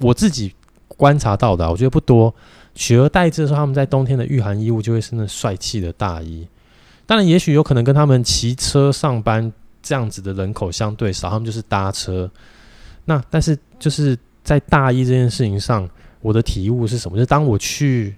[0.00, 0.52] 我自己
[0.88, 2.34] 观察到的，我觉得不多。
[2.74, 6.46] 取而代之的时候，他们在冬天的御寒衣物就会是那帅气的大衣。
[7.08, 12.30] 当然，也许有可能跟他们骑车上班这样子的人口相对少，他们就是搭车。
[13.06, 14.16] 那但是就是。
[14.44, 15.86] 在大衣这件事情上，
[16.22, 17.18] 我的体悟是什么？
[17.18, 18.16] 就是当我去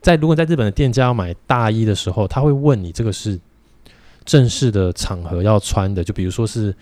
[0.00, 3.36] 在如果在日本的店家要买大衣的时候，他会问你这个是
[4.24, 6.72] 正式的场合要穿的，就比如说是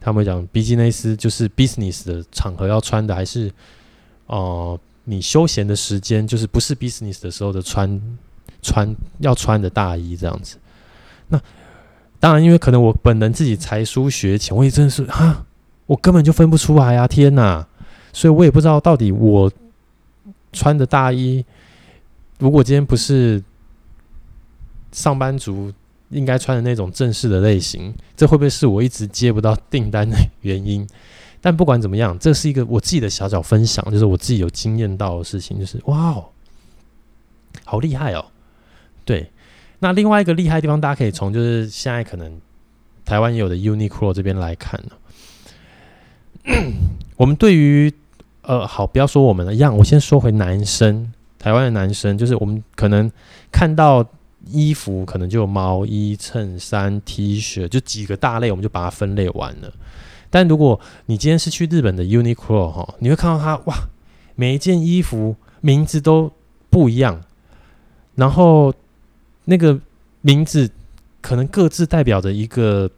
[0.00, 3.50] 他们会讲比基尼斯，就是 business 的场合要穿的，还是
[4.26, 8.00] 哦、你休闲的时间，就是不是 business 的时候的穿
[8.62, 10.56] 穿要穿的大衣这样子。
[11.28, 11.40] 那
[12.20, 15.46] 当然，因为可能我本人自己才疏学浅，我也真的是哈，
[15.86, 17.06] 我根本就分不出来啊！
[17.06, 17.66] 天哪！
[18.12, 19.52] 所以我也不知道到底我
[20.52, 21.44] 穿的大衣，
[22.38, 23.40] 如果今天不是
[24.90, 25.72] 上班族
[26.08, 30.84] 应该穿的那种正式的类型，这会不会是我一直接不到订单的原因？
[31.40, 36.30] 但不管怎么样，这是一个我自己的小小分享，就是我自己有经验到的事情，就是哇哦，
[37.64, 38.24] 好厉害哦！
[39.08, 39.30] 对，
[39.78, 42.38] 那另外一个厉害的地方，大家可以从就是现在可能
[43.06, 44.92] 台湾有的 Uniqlo 这边来看呢。
[47.16, 47.90] 我们对于
[48.42, 49.74] 呃，好，不要说我们了，一样。
[49.74, 53.10] 我先说回男生，台湾的男生，就是我们可能
[53.50, 54.04] 看到
[54.44, 59.72] 衣服，可能就有毛衣、衬衫、T 恤，就几个大类，我们就把它分类完了。
[60.28, 63.74] 但如果你今天是去日本的 Uniqlo 哈，你会看到它哇，
[64.34, 66.30] 每一件衣服名字都
[66.68, 67.22] 不一样，
[68.16, 68.74] 然后
[69.48, 69.78] 那个
[70.20, 70.70] 名字
[71.20, 72.90] 可能各自代表着一个。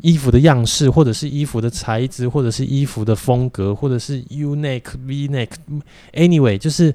[0.00, 6.92] 衣服的样式，或者是衣服的材质，或者是衣服的风格，或者是 U neck、V neck，anyway，就是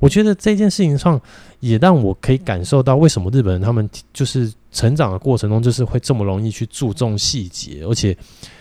[0.00, 1.20] 我觉得这件事情上
[1.60, 8.16] 也让我可以感受到为什么日本人他们就是成长的过程中就是会这么容易去注重细节，而且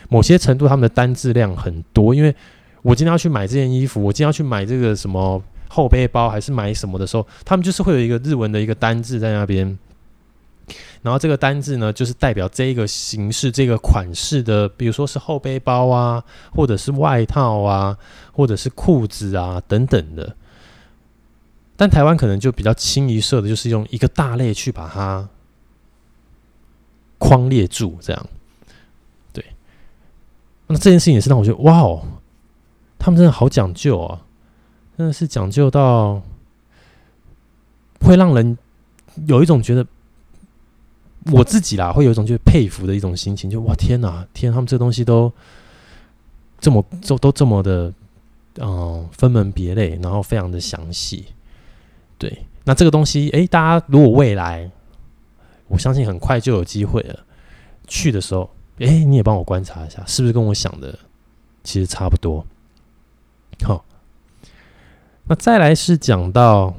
[0.09, 2.13] 某些程度他们的单字量很多。
[2.13, 2.35] 因为
[2.81, 5.41] 我今天要去买这件衣服，我今天要去买这个什么
[5.75, 9.77] 后背包，还是买什么的时候，他们就是会有一个日文的一个单字在那边。
[11.01, 16.23] 然后这个单字呢，就是代表这个形式、这个款式的，比如说是后背包啊，
[16.55, 17.97] 或者是外套啊，
[18.31, 20.35] 或者是裤子啊等等的。
[21.75, 25.27] 但台湾可能就比较清一色的，就是用一个大类去把它
[27.19, 28.25] 框列住，这样。
[29.33, 29.45] 对。
[30.67, 32.01] 那这件事情也是让我觉得，哇哦，
[32.97, 34.24] 他们真的好讲究啊，
[34.97, 36.21] 真的是讲究到
[38.01, 38.57] 会让人
[39.27, 39.85] 有一种觉得。
[41.31, 45.33] 我自己啦，会有一种就是佩服的一种心情，就哇天哪，天，他们这东西都
[46.59, 47.91] 这么都都这么的，
[48.59, 51.25] 嗯、分门别类，然后非常的详细。
[52.19, 54.69] 对，那这个东西，哎，大家如果未来，
[55.67, 57.19] 我相信很快就有机会了，
[57.87, 60.95] 去的时候，哎，你也帮我观察一下，是不是跟我想的
[61.63, 62.45] 其实差不多？
[63.63, 63.83] 好，
[65.27, 66.73] 那再来是讲到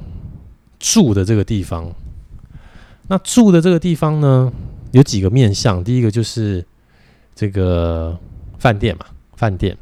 [0.79, 1.93] 住的这个地方。
[3.09, 4.51] 那住的这个地方呢，
[4.91, 5.83] 有几个面向。
[5.83, 6.65] 第一个就是
[7.35, 8.17] 这个
[8.59, 9.05] 饭店嘛，
[9.35, 9.77] 饭店，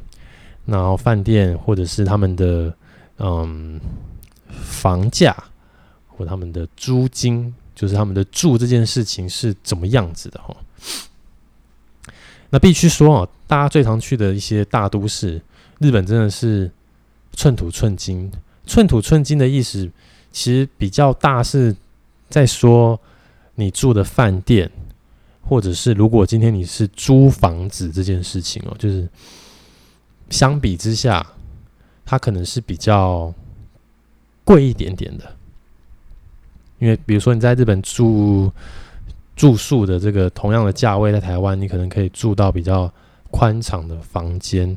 [0.64, 2.74] 然后饭店或者是他们的
[3.18, 3.80] 嗯
[4.48, 5.36] 房价
[6.08, 10.56] 或他们的租金，就是他们的住这件事情是怎么样子的哈。
[12.50, 15.40] 那必须说啊，大家最常去的一些大都市，
[15.78, 16.70] 日本真的是
[17.32, 18.30] 寸土寸金。
[18.66, 19.90] 寸土寸金的意思，
[20.30, 21.74] 其实比较大是
[22.28, 23.00] 在说。
[23.58, 24.70] 你住的饭店，
[25.40, 29.08] 或者是如果今天你是租房子这件事情哦，就是
[30.28, 31.26] 相比之下，
[32.04, 33.32] 它可能是比较
[34.44, 35.24] 贵一点点的。
[36.78, 38.52] 因为比如说你在日本住
[39.34, 42.92] 住宿的这个同样的价位，在台湾你可能可以住到比较
[43.30, 44.76] 宽敞的房间，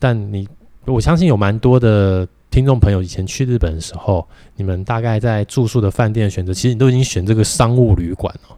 [0.00, 0.48] 但你
[0.86, 8.56] 我相信有蛮多的听众朋友以前去日本的时候，你们大概在住宿的饭店选择，其实你都已经选这个商务旅馆了。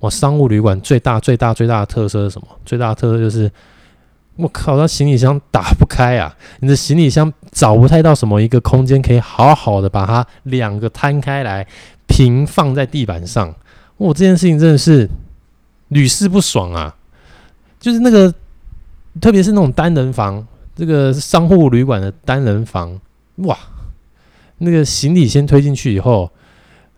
[0.00, 2.48] 哇，商务旅馆最大最大最大的特色是什么？
[2.64, 3.48] 最大的特色就是，
[4.34, 6.36] 我靠，那行李箱打不开啊！
[6.58, 11.64] 你的行李箱找不太到什么一个空间，可以好好的把它两个摊开来
[12.08, 13.54] 平放在地板上。
[13.98, 15.08] 我这件事情真的是
[15.88, 16.96] 屡试不爽啊！
[17.78, 18.34] 就是那个，
[19.20, 23.00] 特别是那种单人房，这个商务旅馆的单人房，
[23.38, 23.58] 哇，
[24.58, 26.30] 那个行李先推进去以后，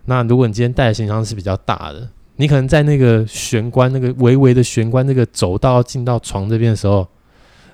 [0.04, 2.08] 那如果你今天带的行李箱是比较大的。
[2.36, 7.06] 你可能在那个玄关，那个微微的玄关，那个走道进到床这边的时候，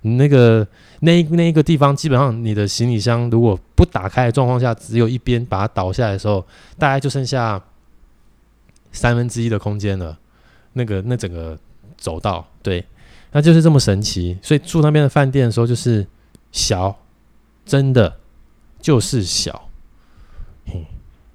[0.02, 0.66] 你那个
[1.00, 6.44] 那那一个地方，基本上你的行李箱如果不打开的状况下，只有一边把它倒下来的时候，
[6.76, 7.62] 大概就剩下
[8.90, 10.18] 三分之一的空间了。
[10.72, 11.56] 那个那整个
[11.96, 12.84] 走道，对，
[13.30, 14.36] 那就是这么神奇。
[14.42, 16.04] 所以住那边的饭店的时候，就是
[16.50, 16.96] 小，
[17.64, 18.16] 真的
[18.86, 19.68] 就是小。
[20.64, 20.86] 嘿，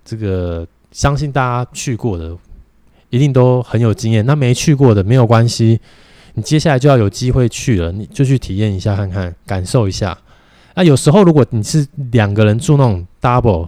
[0.06, 2.34] 这个相信大家去过的。
[3.10, 4.26] 一定都很有经验。
[4.26, 5.78] 那没去过的没有关系，
[6.36, 10.18] 你接下来就要有机会去了，你就去体验一下看看，感受一下。
[10.76, 13.68] 那有时候如果你是两个人住那种 double，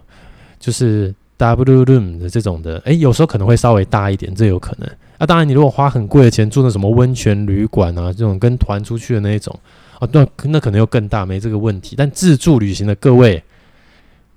[0.61, 4.89] 就是 double room 的这种的，诶，有时候可能会稍微大一点，这有可能。
[5.19, 9.53] 那当然，你如果花很贵的钱住那什么温泉旅馆啊，这种跟团出去的那一种，
[9.99, 11.97] 哦，那那可能又更大，没这个问题。
[11.97, 13.43] 但自助旅行的各位，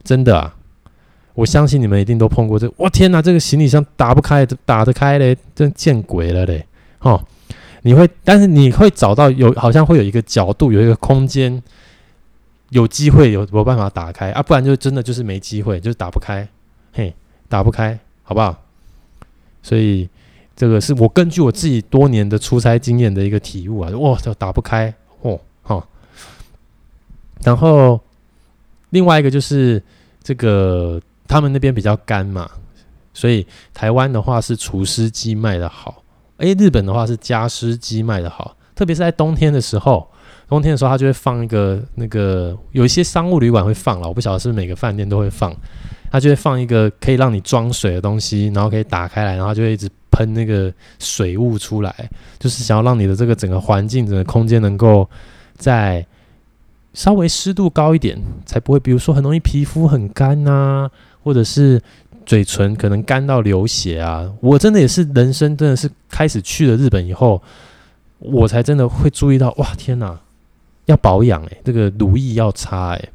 [0.06, 0.54] 真的啊。
[1.34, 6.64] 我相信你们一定都碰过这，我天哪，这个行李箱打不开，打得开嘞，真见鬼了嘞！
[7.00, 7.22] 哦，
[7.82, 11.62] 你会，但是你会找到有，好像会有一个角度，有一个空间，
[12.70, 16.48] 有机会有有办法打开啊，不然就真的就是没机会，就是打不开，
[16.94, 17.14] 嘿，
[17.50, 18.56] 打不开，好不好？
[19.62, 20.08] 所以
[20.56, 25.84] 这个是我根据我自己多年的出差经验的一个体悟啊，哇，就打不开，哦，好、哦，
[27.42, 28.00] 然后
[28.88, 29.82] 另外一个就是
[30.26, 31.00] 这个。
[31.28, 32.48] 他们那边比较干嘛，
[33.12, 36.04] 所以台湾的话是除湿机卖的好，
[36.36, 40.08] 诶，日本的话是加湿机卖的好，特别是在冬天的时候，
[40.48, 45.52] 冬天的时候它就会放一个那个，有一些商务旅馆会放了，我不晓得是不是每个饭店都会放，
[46.12, 51.92] 它就会放一个可以让你装水的东西，然后可以打开来，然后就会一直喷那个水雾出来，
[52.38, 55.10] 就是想要让你的这个整个环境、整个空间能够
[55.56, 56.06] 在
[56.96, 60.90] 稍微湿度高一点，才不会，比如说很容易皮肤很干呐、
[61.22, 61.78] 或者是
[62.24, 64.32] 嘴唇可能干到流血啊！
[64.40, 67.42] 我真的也是人生真的是开始去了日本以后，
[68.18, 70.18] 我才真的会注意到哇天哪，
[70.86, 73.10] 要保养诶，这个乳液要擦诶，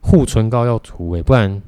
[0.00, 1.60] 护唇膏要涂诶，不然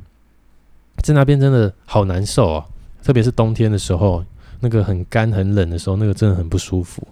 [1.03, 2.64] 在那边真的好难受啊！
[3.05, 4.25] 特别是冬天的时候，
[4.61, 7.07] 那个很干很冷的时候，那个真的很不舒服。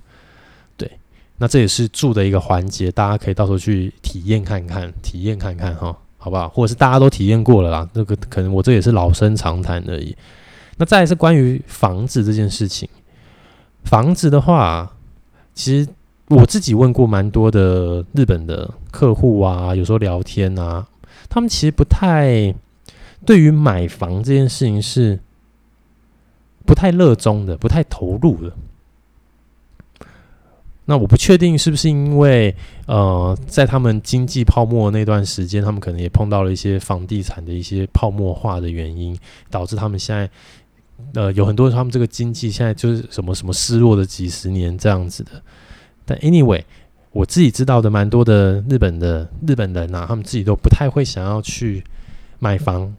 [1.39, 5.97] 那这也是住的一个环节，大家可以到时候去体验看看，体验看看哈。
[6.17, 6.49] 好不好？
[6.49, 10.17] 或者是大家都体验过了啦，这个可能我这也是老生常谈而已。
[10.79, 12.89] 那再来是关于房子这件事情，
[13.85, 14.91] 房子的话，
[15.53, 15.87] 其实
[16.29, 20.89] 我自己问过蛮多的日本的客户啊，有时候聊天啊，
[21.29, 22.55] 他们其实不太
[23.27, 25.21] 对于买房这件事情是
[26.65, 28.57] 不太热衷的，不太投入的。
[30.87, 32.55] 那我不确定是不是因为，
[32.87, 39.19] 呃，在他们经济泡沫那段时间，他们可能也碰到了一些房地产的一些泡沫化的原因，
[39.51, 40.31] 导致他们现在，
[41.15, 45.31] 呃，有很多他们这个经济现在就是什么什么失落的几十年这样子的。
[46.05, 46.63] 但 anyway，
[47.13, 51.83] 我自己知道的蛮多的日本的日本人啊，他们自己都不太会想要去
[52.39, 52.95] 买房，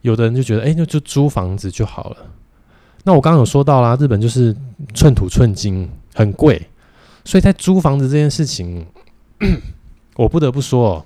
[0.00, 2.16] 有的人就觉得，哎，那就租房子就好了。
[3.04, 4.56] 那我刚刚有说到啦，日本就是
[4.94, 6.66] 寸土寸金，很贵。
[7.28, 8.86] 所以在租房子这件事情，
[10.16, 11.04] 我不得不说，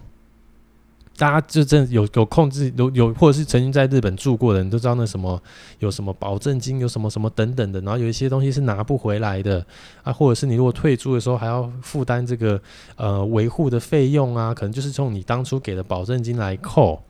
[1.16, 5.42] 大家就真有有控制有有，或者是曾经在日本住过的人都知道那什么
[5.80, 9.66] 有什么保证金，有什么什么等等的，然后有一些东西是拿不回来的
[10.04, 12.62] 啊，或者是你如果退租的时候还要负担这个
[12.94, 17.02] 呃维护的费用啊，可能就是从你当初给的保证金来扣，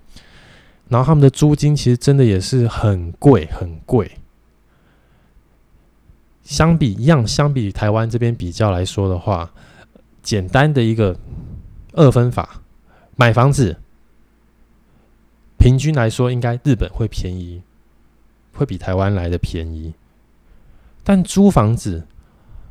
[0.89, 4.11] 然后他们的租金其实真的也是很贵很贵。
[6.53, 9.51] 相比一样，相比台湾这边比较来说的话，
[10.23, 11.19] 简单的一个
[11.95, 12.61] 二分法，
[13.17, 13.75] 买房子
[15.57, 17.63] 平均来说，应该日本会便宜，
[18.53, 19.95] 会比台湾来的便宜。
[21.03, 22.07] 但租房子，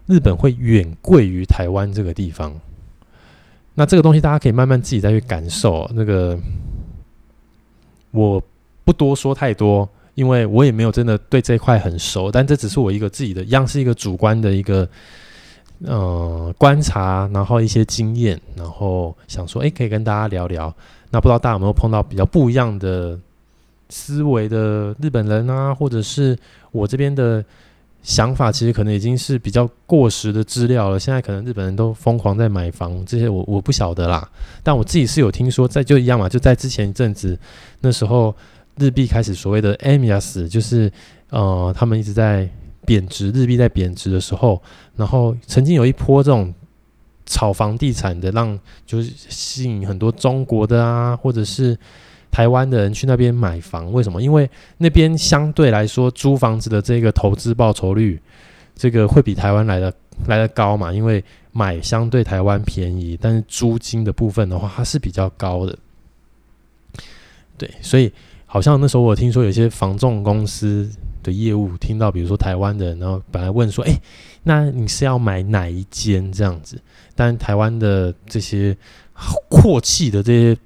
[0.06, 2.54] 日本会远贵于台湾这个地方。
[3.74, 5.90] 那这个东西大家可以慢慢自己再去感受。
[5.96, 6.40] 那个
[8.12, 8.40] 我
[8.84, 14.88] 不多说太多，因为我也没有真的对这一块很熟，但这只是我一个自己的，一样是一个主观的一个
[15.86, 20.74] 呃观察，然后一些经验，然后想说，哎，可以跟大家聊聊。
[21.10, 23.20] 那不知道大家有没有碰到比较不一样的
[23.90, 26.38] 思维的日本人啊，或者是
[26.72, 27.44] 我这边的
[28.02, 31.00] 想法，其实可能已经是比较过时的资料了。
[31.00, 34.28] 现在可能日本人都疯狂在买房，这些我我不晓得啦。
[34.64, 37.38] 但我自己是有听说，在就一样嘛，就在之前一阵子，
[37.82, 38.34] 那时候
[38.78, 40.92] 日币开始所谓的 emias 就是
[41.30, 42.50] 呃，他们一直在
[42.86, 44.62] 贬值，日币在贬值的时候，
[44.96, 46.54] 然后曾经有一波这种。
[47.24, 51.78] 炒房地产的，让就是吸引很多中国的啊，或者是
[52.30, 53.90] 台湾的人去那边买房。
[53.94, 54.22] 为什么？
[54.22, 54.50] 因为
[54.80, 58.20] 那边相对来说租房子的这个投资报酬率，
[58.76, 59.94] 这个会比台湾来的
[60.28, 60.92] 来的高嘛。
[60.92, 65.78] 因为买相对台湾便宜，但是租金的部分的话，它是比较高的。
[67.58, 68.12] 对，所以
[68.52, 70.90] 好像那时候我听说有些房仲公司
[71.24, 73.94] 的业务，听到比如说台湾的，然后本来问说，哎。
[74.44, 76.82] 那你是要买哪一间这样子？
[77.14, 78.76] 但台湾的这些
[79.48, 80.58] 阔气的这些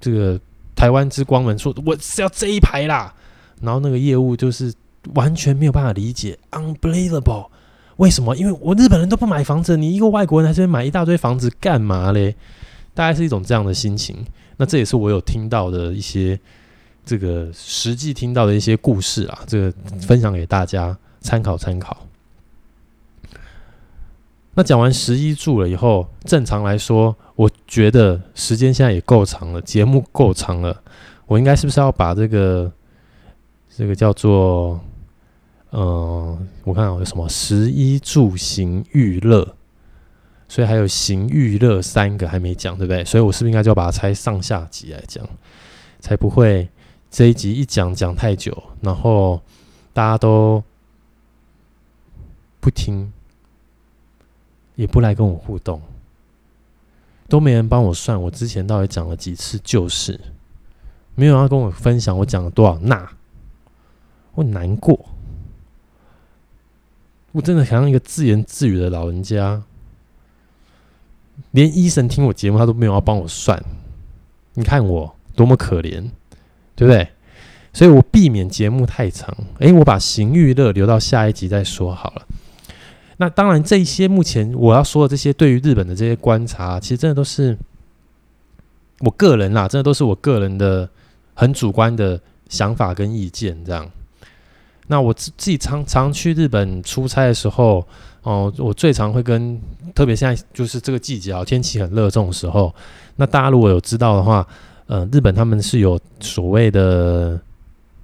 [0.00, 0.38] 这个
[0.74, 3.14] 台湾之光们说，我是要这一排啦。
[3.62, 4.74] 然后那个业务就是
[5.14, 7.46] 完全没有办法理解，unbelievable，
[7.98, 8.34] 为什么？
[8.34, 12.34] 因为我日本人都不买房子，你一个外国人还是买一大堆房子干嘛嘞？
[12.94, 14.16] 大概是一种这样的心情。
[14.56, 16.38] 那这也是我有听到的一些
[17.04, 22.06] 这个实际听到的一些故事啊，这个分享给大家参考参考。
[24.54, 30.82] 那讲完十一柱了以后，正常来说，我觉得时间现在也够长了，节目够长了，
[31.26, 32.70] 我应该是不是要把这个
[33.74, 34.78] 这个叫做，
[35.70, 39.56] 呃，我看有什么十一柱行娱乐，
[40.50, 43.04] 所以还有行娱乐三个还没讲，对不对？
[43.04, 45.24] 所以我是不是应该就要把它拆上下集来讲，
[46.00, 46.68] 才不会
[47.08, 49.40] 这一集一讲讲太久，然后
[49.92, 50.60] 大家都
[52.58, 53.12] 不听。
[54.76, 55.82] 也不来跟我互动，
[57.28, 60.18] 都没人帮我算我之前到底讲了几次旧事，
[61.14, 63.06] 没有人要跟我分享我讲了多少那，
[64.32, 64.98] 我难过，
[67.32, 69.62] 我真的很像一个自言自语的老人家，
[71.52, 73.62] 连医生听我节目他都没有要帮我算，
[74.54, 76.10] 你看我多么可怜，
[76.74, 77.08] 对不对？
[77.72, 82.26] 所以我避免节目太长，诶，我把行育乐留到下一集再说好了。
[83.18, 87.56] 那当然，这些目前我要说的这些，对于日本的这些观察，其实真的都是
[89.00, 90.88] 我个人啦，真的都是我个人的
[91.34, 93.88] 很主观的想法跟意见这样。
[94.90, 97.86] 那我自己常常去日本出差的时候，
[98.24, 99.56] 哦，我最常会跟，
[99.94, 102.74] 特别现在就是这个季节啊，天气很热这种时候，
[103.14, 104.44] 那大家如果有知道的话，
[104.88, 107.40] 呃，日本他们是有所谓的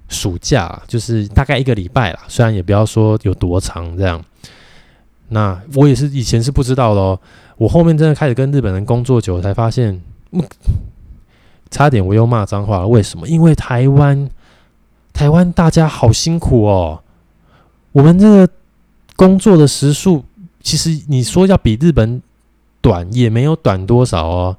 [0.07, 4.23] 暑假，就是大概一个礼拜啦，虽然也不要说有多长这样。
[5.27, 7.19] 那我也是以前是不知道的哦，
[7.57, 10.41] 我后面真的开始跟日本人工作久，才发现，嗯，
[11.69, 12.87] 差点我又骂脏话了。
[12.87, 13.27] 为什么？
[13.27, 14.29] 因为台湾，
[15.17, 17.01] 台湾大家好辛苦哦。
[17.91, 18.47] 我们这个
[19.15, 20.23] 工作的时数，
[20.61, 22.21] 其实你说要比日本
[22.81, 24.57] 短，也没有短多少哦。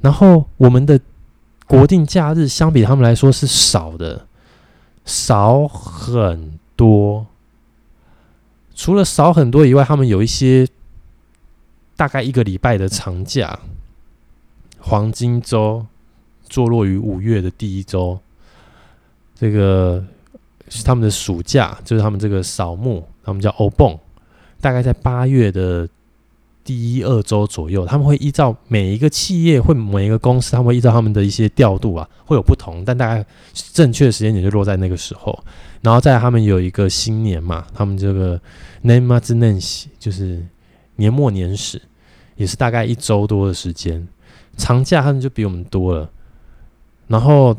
[0.00, 0.98] 然后我们的
[1.68, 4.26] 国定假日相比他们来说是少的，
[5.04, 7.24] 少很多。
[8.74, 10.66] 除了少很多以外，他们有一些
[11.94, 13.60] 大概一个礼拜的长假，
[14.80, 15.86] 黄金周
[16.48, 18.18] 坐落于五月的第一周，
[19.42, 20.00] 这个
[20.68, 23.98] 是他们的暑假，就是他们这个扫墓，他们叫欧蹦，
[24.60, 25.88] 大概在八月的
[26.62, 33.26] 第一二周左右，他们会依照每一个企业或每一个公司，他们会依照他们的一些调度啊，会有不同，但大概
[33.72, 35.36] 正确的时间点就落在那个时候。
[35.80, 38.40] 然后再来他们有一个新年嘛，他们这个
[38.82, 40.40] 年末年始就是
[40.94, 41.82] 年末年始，
[42.36, 44.06] 也是大概一周多的时间，
[44.56, 46.08] 长假他们就比我们多了。
[47.08, 47.54] 然后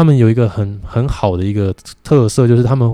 [0.00, 2.90] 他们有一个很很好的一个特色，就是他们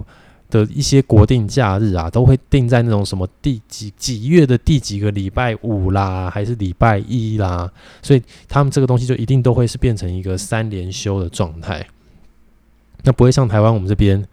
[0.50, 7.70] 的一些国定假日啊，都会定在那种什么第几几月的第几个礼拜五啦，还是礼拜一啦，
[8.02, 11.86] 所以他们这个东西就一定都会是变成一个三连休的状态。
[13.04, 14.26] 那不会像台湾我们这边，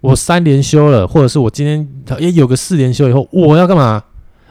[0.00, 1.84] 我三连休了，或者是我今天
[2.20, 4.04] 也有个四连休以后，我要干嘛？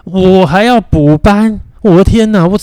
[0.04, 1.62] 我还要补班？
[1.80, 2.46] 我的天哪！
[2.46, 2.60] 我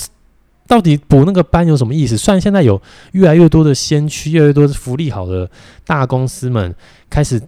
[0.73, 2.17] 到底补那个班有什么意思？
[2.17, 5.47] 虽然现在有越来越多的先驱，越来越多的福利好的
[5.85, 6.73] 大公司们
[7.11, 7.39] 开始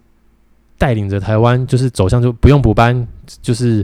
[0.78, 3.08] 带领着台湾，就是走向就不用补班，
[3.42, 3.84] 就是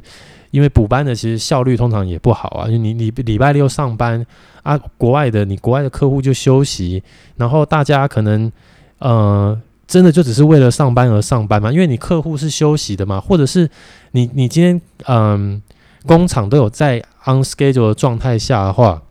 [0.52, 2.68] 因为补班的其实效率通常也不好啊。
[2.68, 4.24] 你你礼拜六上班
[4.62, 7.02] 啊，国外的你国外的客户就休息，
[7.38, 8.52] 然后大家可能。
[9.00, 11.72] 呃，真的就只是为了上班而上班吗？
[11.72, 13.68] 因为你客户是休息的嘛，或者是
[14.12, 15.60] 你你今天嗯
[16.06, 19.02] 工厂都有在 on schedule 的状态下的话，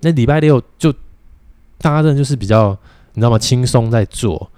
[0.00, 0.92] 那礼拜六就
[1.78, 2.76] 大家真的就是比较
[3.14, 3.38] 你知道吗？
[3.38, 4.50] 轻松在做。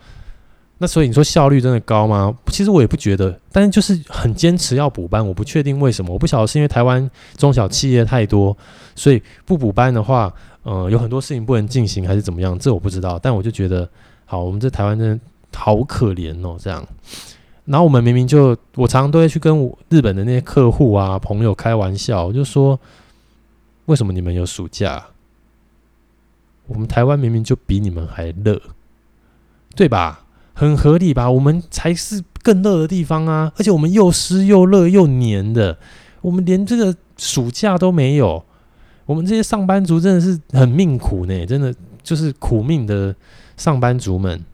[0.82, 2.34] 那所以你说效率真的高吗？
[2.46, 5.26] 其实我也不觉得，但是就是很坚持要补班。
[5.26, 8.56] 我不确定为什么，我不晓得是因为台湾中小企业太多，
[8.96, 10.32] 所以不补班的话，
[10.62, 12.58] 呃，有很多事情不能进行，还是怎么样？
[12.58, 13.18] 这我不知道。
[13.18, 13.86] 但我就觉得，
[14.24, 15.20] 好，我们这台湾真的
[15.54, 16.82] 好可怜哦，这样。
[17.66, 22.80] 然后我们明明就，我常常都会去跟日本的那些客户啊、朋友开玩笑，我就说，
[23.84, 25.04] 为什么你们有暑假？
[26.70, 28.62] 我们台湾明明就比你们还热，
[29.74, 30.24] 对吧？
[30.54, 31.28] 很合理吧？
[31.28, 33.52] 我们才是更热的地方啊！
[33.56, 35.78] 而且我们又湿又热又黏的，
[36.20, 38.44] 我们连这个暑假都没有。
[39.06, 43.16] 我们这些上班族真的是很命苦呢，真的就是苦命的
[43.56, 44.44] 上班族们。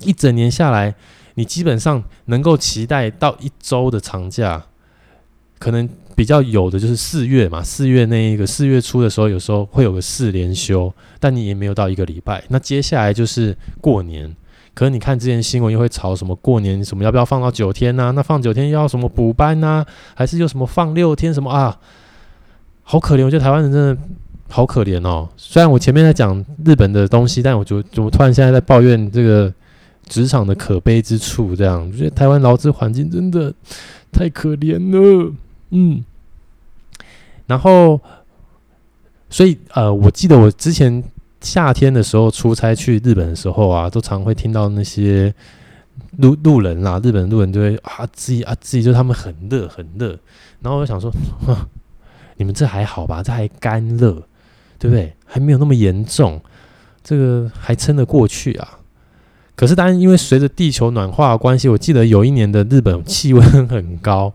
[0.00, 0.94] 一整年下来，
[1.34, 4.66] 你基本上能够期待到一周的长假，
[5.60, 5.88] 可能
[6.20, 7.62] 比较有的就是四月嘛。
[7.62, 12.44] 四月那一个四月初的时候，有时候会有个四连休，但你也没有到一个礼拜。
[12.48, 14.30] 那接下来就是过年。
[14.74, 18.12] 可是你看之前新闻又会吵什么过年什么要不要放到九天呐？
[18.14, 19.82] 那放九天要什么补班呐？
[20.14, 21.78] 还是有什么放六天什么啊？
[22.82, 23.96] 好可怜，我觉得台湾人真的
[24.50, 25.26] 好可怜哦。
[25.38, 29.50] 虽然我前面在讲日本的东西，但我就怎么突然现在在抱怨这个
[30.06, 31.56] 职场的可悲之处？
[31.56, 33.50] 这样，我觉得台湾劳资环境真的
[34.12, 35.32] 太可怜了。
[35.72, 36.04] 嗯，
[37.50, 38.00] 然后，
[39.28, 41.02] 所以呃，我记得我之前。
[41.42, 45.34] 夏天的时候出差去日本的时候啊，都常会听到那些
[46.18, 50.08] 路路人啦，日本路人就会啊自己啊自己，就他们很热很热，
[50.60, 51.10] 然后我就想说，
[52.36, 53.22] 你们这还好吧？
[53.22, 54.12] 这还干热，
[54.78, 55.16] 对不对？
[55.24, 56.38] 还没有那么严重，
[57.02, 58.80] 这个还撑得过去啊。
[59.56, 64.34] 可是当然，因为随着地球暖化的关系，我记得有一年的日本气温很高。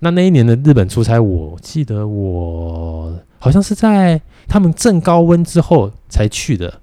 [0.00, 4.20] 那那一年的日本出差，我记得我好像是在。
[4.50, 6.80] 他们正高温之后才去的，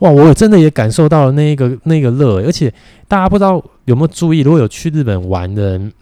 [0.00, 0.10] 哇！
[0.10, 2.74] 我真的也感受到了那个那个热，而且
[3.06, 5.92] 大家不知道有没有注意，如果有去日本玩的人，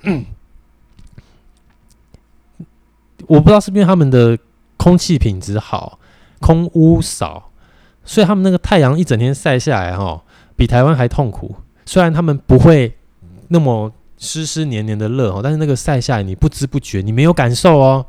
[3.27, 4.39] 我不知道是不是他们的
[4.79, 5.99] 空气品质好，
[6.41, 7.51] 空污少，
[8.07, 10.23] 所以他们那个太阳一整天晒下来，哈，
[10.57, 11.55] 比台湾还痛苦。
[11.85, 12.97] 虽然他们不会
[13.49, 13.93] 那么
[14.23, 18.07] 湿湿黏黏的热哦，但是那个晒下来，你不知不觉，你没有感受哦。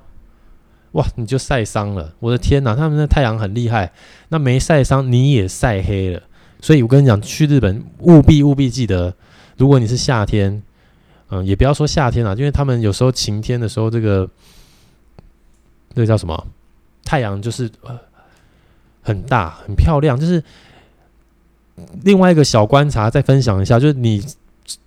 [0.92, 2.14] 哇，你就晒伤了！
[2.20, 3.92] 我的天哪，他们的太阳很厉害，
[4.30, 6.22] 那没晒伤你也晒黑了。
[6.62, 9.16] 所以我跟你讲，去日本务必务必记得，
[9.58, 10.62] 如果你是夏天，
[11.30, 14.30] 嗯，也不要说夏天啊，因为他们有时候晴天的时候，这个
[15.96, 16.48] 这个叫什么？
[17.04, 17.98] 太阳就是呃
[19.02, 20.20] 很大很漂亮。
[20.20, 20.44] 就是
[22.04, 24.24] 另外一个小观察，再分享一下，就是你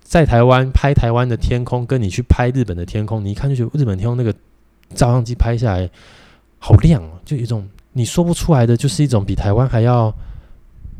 [0.01, 4.33] 在台湾拍台湾的天空，跟你去拍日本的天空，你一看就觉得日本天空那个。
[4.95, 5.89] 照相机拍下来，
[6.59, 10.15] 好亮哦，就有一种你说不出来的，就是一种比台湾还要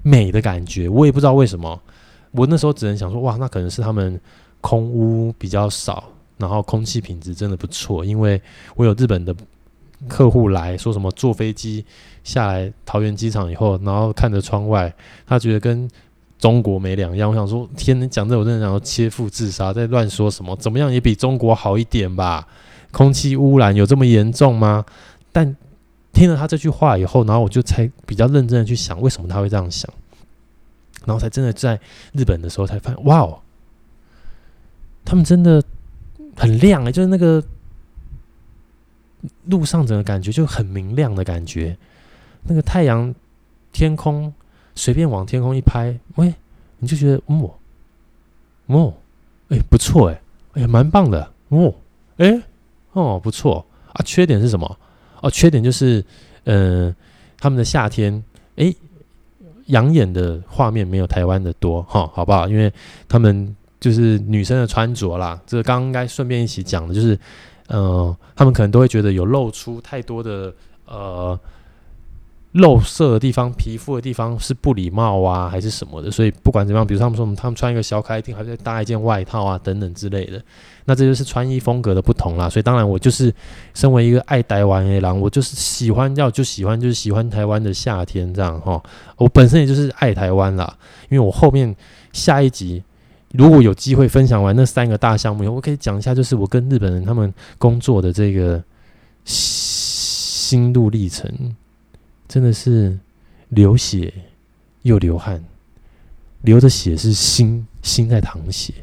[0.03, 0.89] 美的感觉。
[0.89, 1.81] 我也不知道为什么，
[2.31, 4.19] 我那时候只能想说，哇，那可能是他们
[4.59, 6.03] 空污比较少，
[6.35, 8.03] 然后空气品质真的不错。
[8.03, 8.41] 因为
[8.75, 9.33] 我有日本的
[10.09, 11.85] 客户来说，什么坐飞机
[12.25, 14.93] 下来桃园机场以后，然后看着窗外，
[15.25, 15.89] 他觉得跟
[16.39, 17.29] 中国没两样。
[17.29, 20.55] 我想说，天，你讲这，我真的想要切腹自杀，在乱说什么？
[20.57, 22.47] 怎么样也比中国好一点吧。
[22.91, 24.85] 空气污染有这么严重吗？
[25.31, 25.55] 但
[26.13, 29.91] 听了他这句话以后，然后我就才比较认真的去想，为什么他会这样想，
[31.05, 31.79] 然后才真的在
[32.13, 33.39] 日本的时候才发现，哇哦，
[35.05, 35.61] 他们真的
[36.35, 37.43] 很亮哎，就是那个
[39.45, 41.77] 路上整个感觉就很明亮的感觉，
[42.43, 43.13] 那个太阳
[43.71, 44.33] 天空
[44.77, 46.33] 随便往天空一拍，喂，
[46.77, 47.51] 你就觉得哦
[48.67, 48.93] 哦，
[49.49, 50.21] 哎不错哎，
[50.53, 51.73] 哎蛮棒的哦，
[52.17, 52.41] 哎。
[52.93, 54.01] 哦，不错啊。
[54.03, 54.77] 缺点是什么？
[55.21, 56.03] 哦，缺点就是，
[56.45, 56.95] 嗯、
[57.39, 58.23] 他们的夏天，
[58.55, 58.75] 诶，
[59.65, 62.47] 养眼的画面没有台湾的多，哈、好不好？
[62.47, 62.71] 因为
[63.07, 67.19] 他们就是女生的穿着啦，这个刚刚应该顺便一起讲的，就是，
[67.69, 70.53] 嗯、他们可能都会觉得有露出太多的，
[70.85, 71.39] 呃。
[72.57, 76.11] 露色的地方、皮肤的地方是不礼貌啊，还是什么的？
[76.11, 80.41] 所以不管怎么样，比如他们说他们穿一个小开，厅还是搭一件外套啊，等等之类的。
[80.85, 82.49] 那这就是穿衣风格的不同啦。
[82.49, 83.33] 所以当然，我就是
[83.73, 88.81] 身为一个爱台湾的人，我就是喜欢要就喜欢就是喜欢台湾的夏天这样哈。
[89.17, 90.77] 我本身也就是爱台湾啦，
[91.09, 91.75] 因为我后面
[92.13, 92.81] 下一集
[93.33, 98.63] 如果有机会分享完那三个大项目以后，我可以讲一下，就是我跟日本人他们工作的这个
[99.25, 101.29] 心路历程。
[102.27, 102.97] 真的是
[103.49, 104.13] 流血
[104.81, 105.43] 又流汗，
[106.41, 108.73] 流的血是心心在淌血，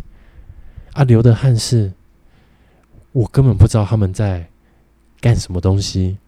[0.93, 1.93] 啊，流的汗是，
[3.13, 4.49] 我根本不知道他们在
[5.21, 6.19] 干什么东西。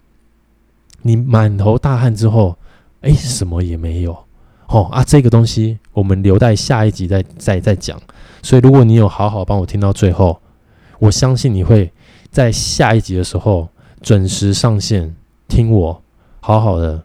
[1.03, 2.57] 你满头大汗之后，
[3.03, 4.13] 哎，什么也没有。
[4.67, 8.01] 哦啊，这个东西我们留待下一集再再再讲。
[8.43, 10.41] 所以，如果你有好好帮我听到最后，
[10.99, 11.93] 我相信你会
[12.31, 13.69] 在下一集的时候
[14.01, 15.15] 准时上线
[15.47, 16.03] 听我
[16.41, 17.05] 好好的，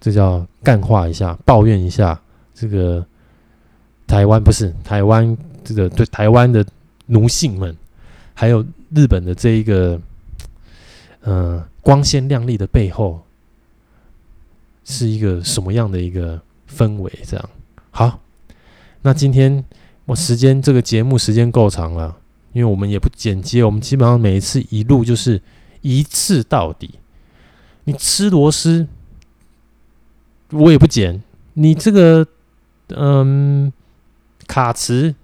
[0.00, 2.20] 这叫干化一下，抱怨一下
[2.54, 3.04] 这个
[4.06, 6.64] 台湾不是台湾这个对台湾的
[7.06, 7.76] 奴性们，
[8.34, 10.00] 还有日本的这一个，
[11.22, 13.20] 嗯、光鲜亮丽的背后。
[14.82, 17.12] 是一个什么样的一个氛围？
[17.24, 17.50] 这样
[17.92, 18.18] 好，
[19.02, 19.64] 那今天
[20.04, 22.16] 我时间这个节目时间够长了，
[22.52, 25.40] 因为我们也不剪接，我们基本上每一次一录就是
[25.82, 26.98] 一次到底。
[27.84, 28.88] 你吃螺丝，
[30.52, 31.22] 我也不剪。
[31.54, 32.26] 你这个
[32.88, 33.72] 嗯
[34.46, 35.14] 卡词。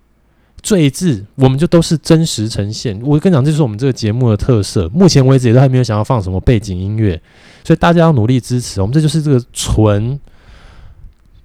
[0.62, 3.01] 赘字，我们就都是真实呈现。
[3.05, 4.89] 我跟你讲，这是我们这个节目的特色。
[4.89, 7.22] 目前为止，也都还没有想要放什么背景音乐，
[7.62, 8.81] 所以大家要努力支持。
[8.81, 10.18] 我们这就是这个纯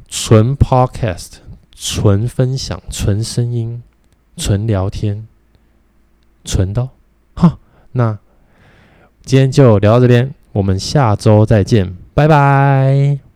[0.09, 1.33] 纯 podcast、
[1.75, 3.83] 纯分享、纯声音、
[4.37, 5.27] 纯聊天、
[6.43, 6.89] 纯到
[7.35, 7.59] 哈。
[7.91, 8.17] 那
[9.23, 13.30] 今天就聊到这边，我们下周再见，拜拜。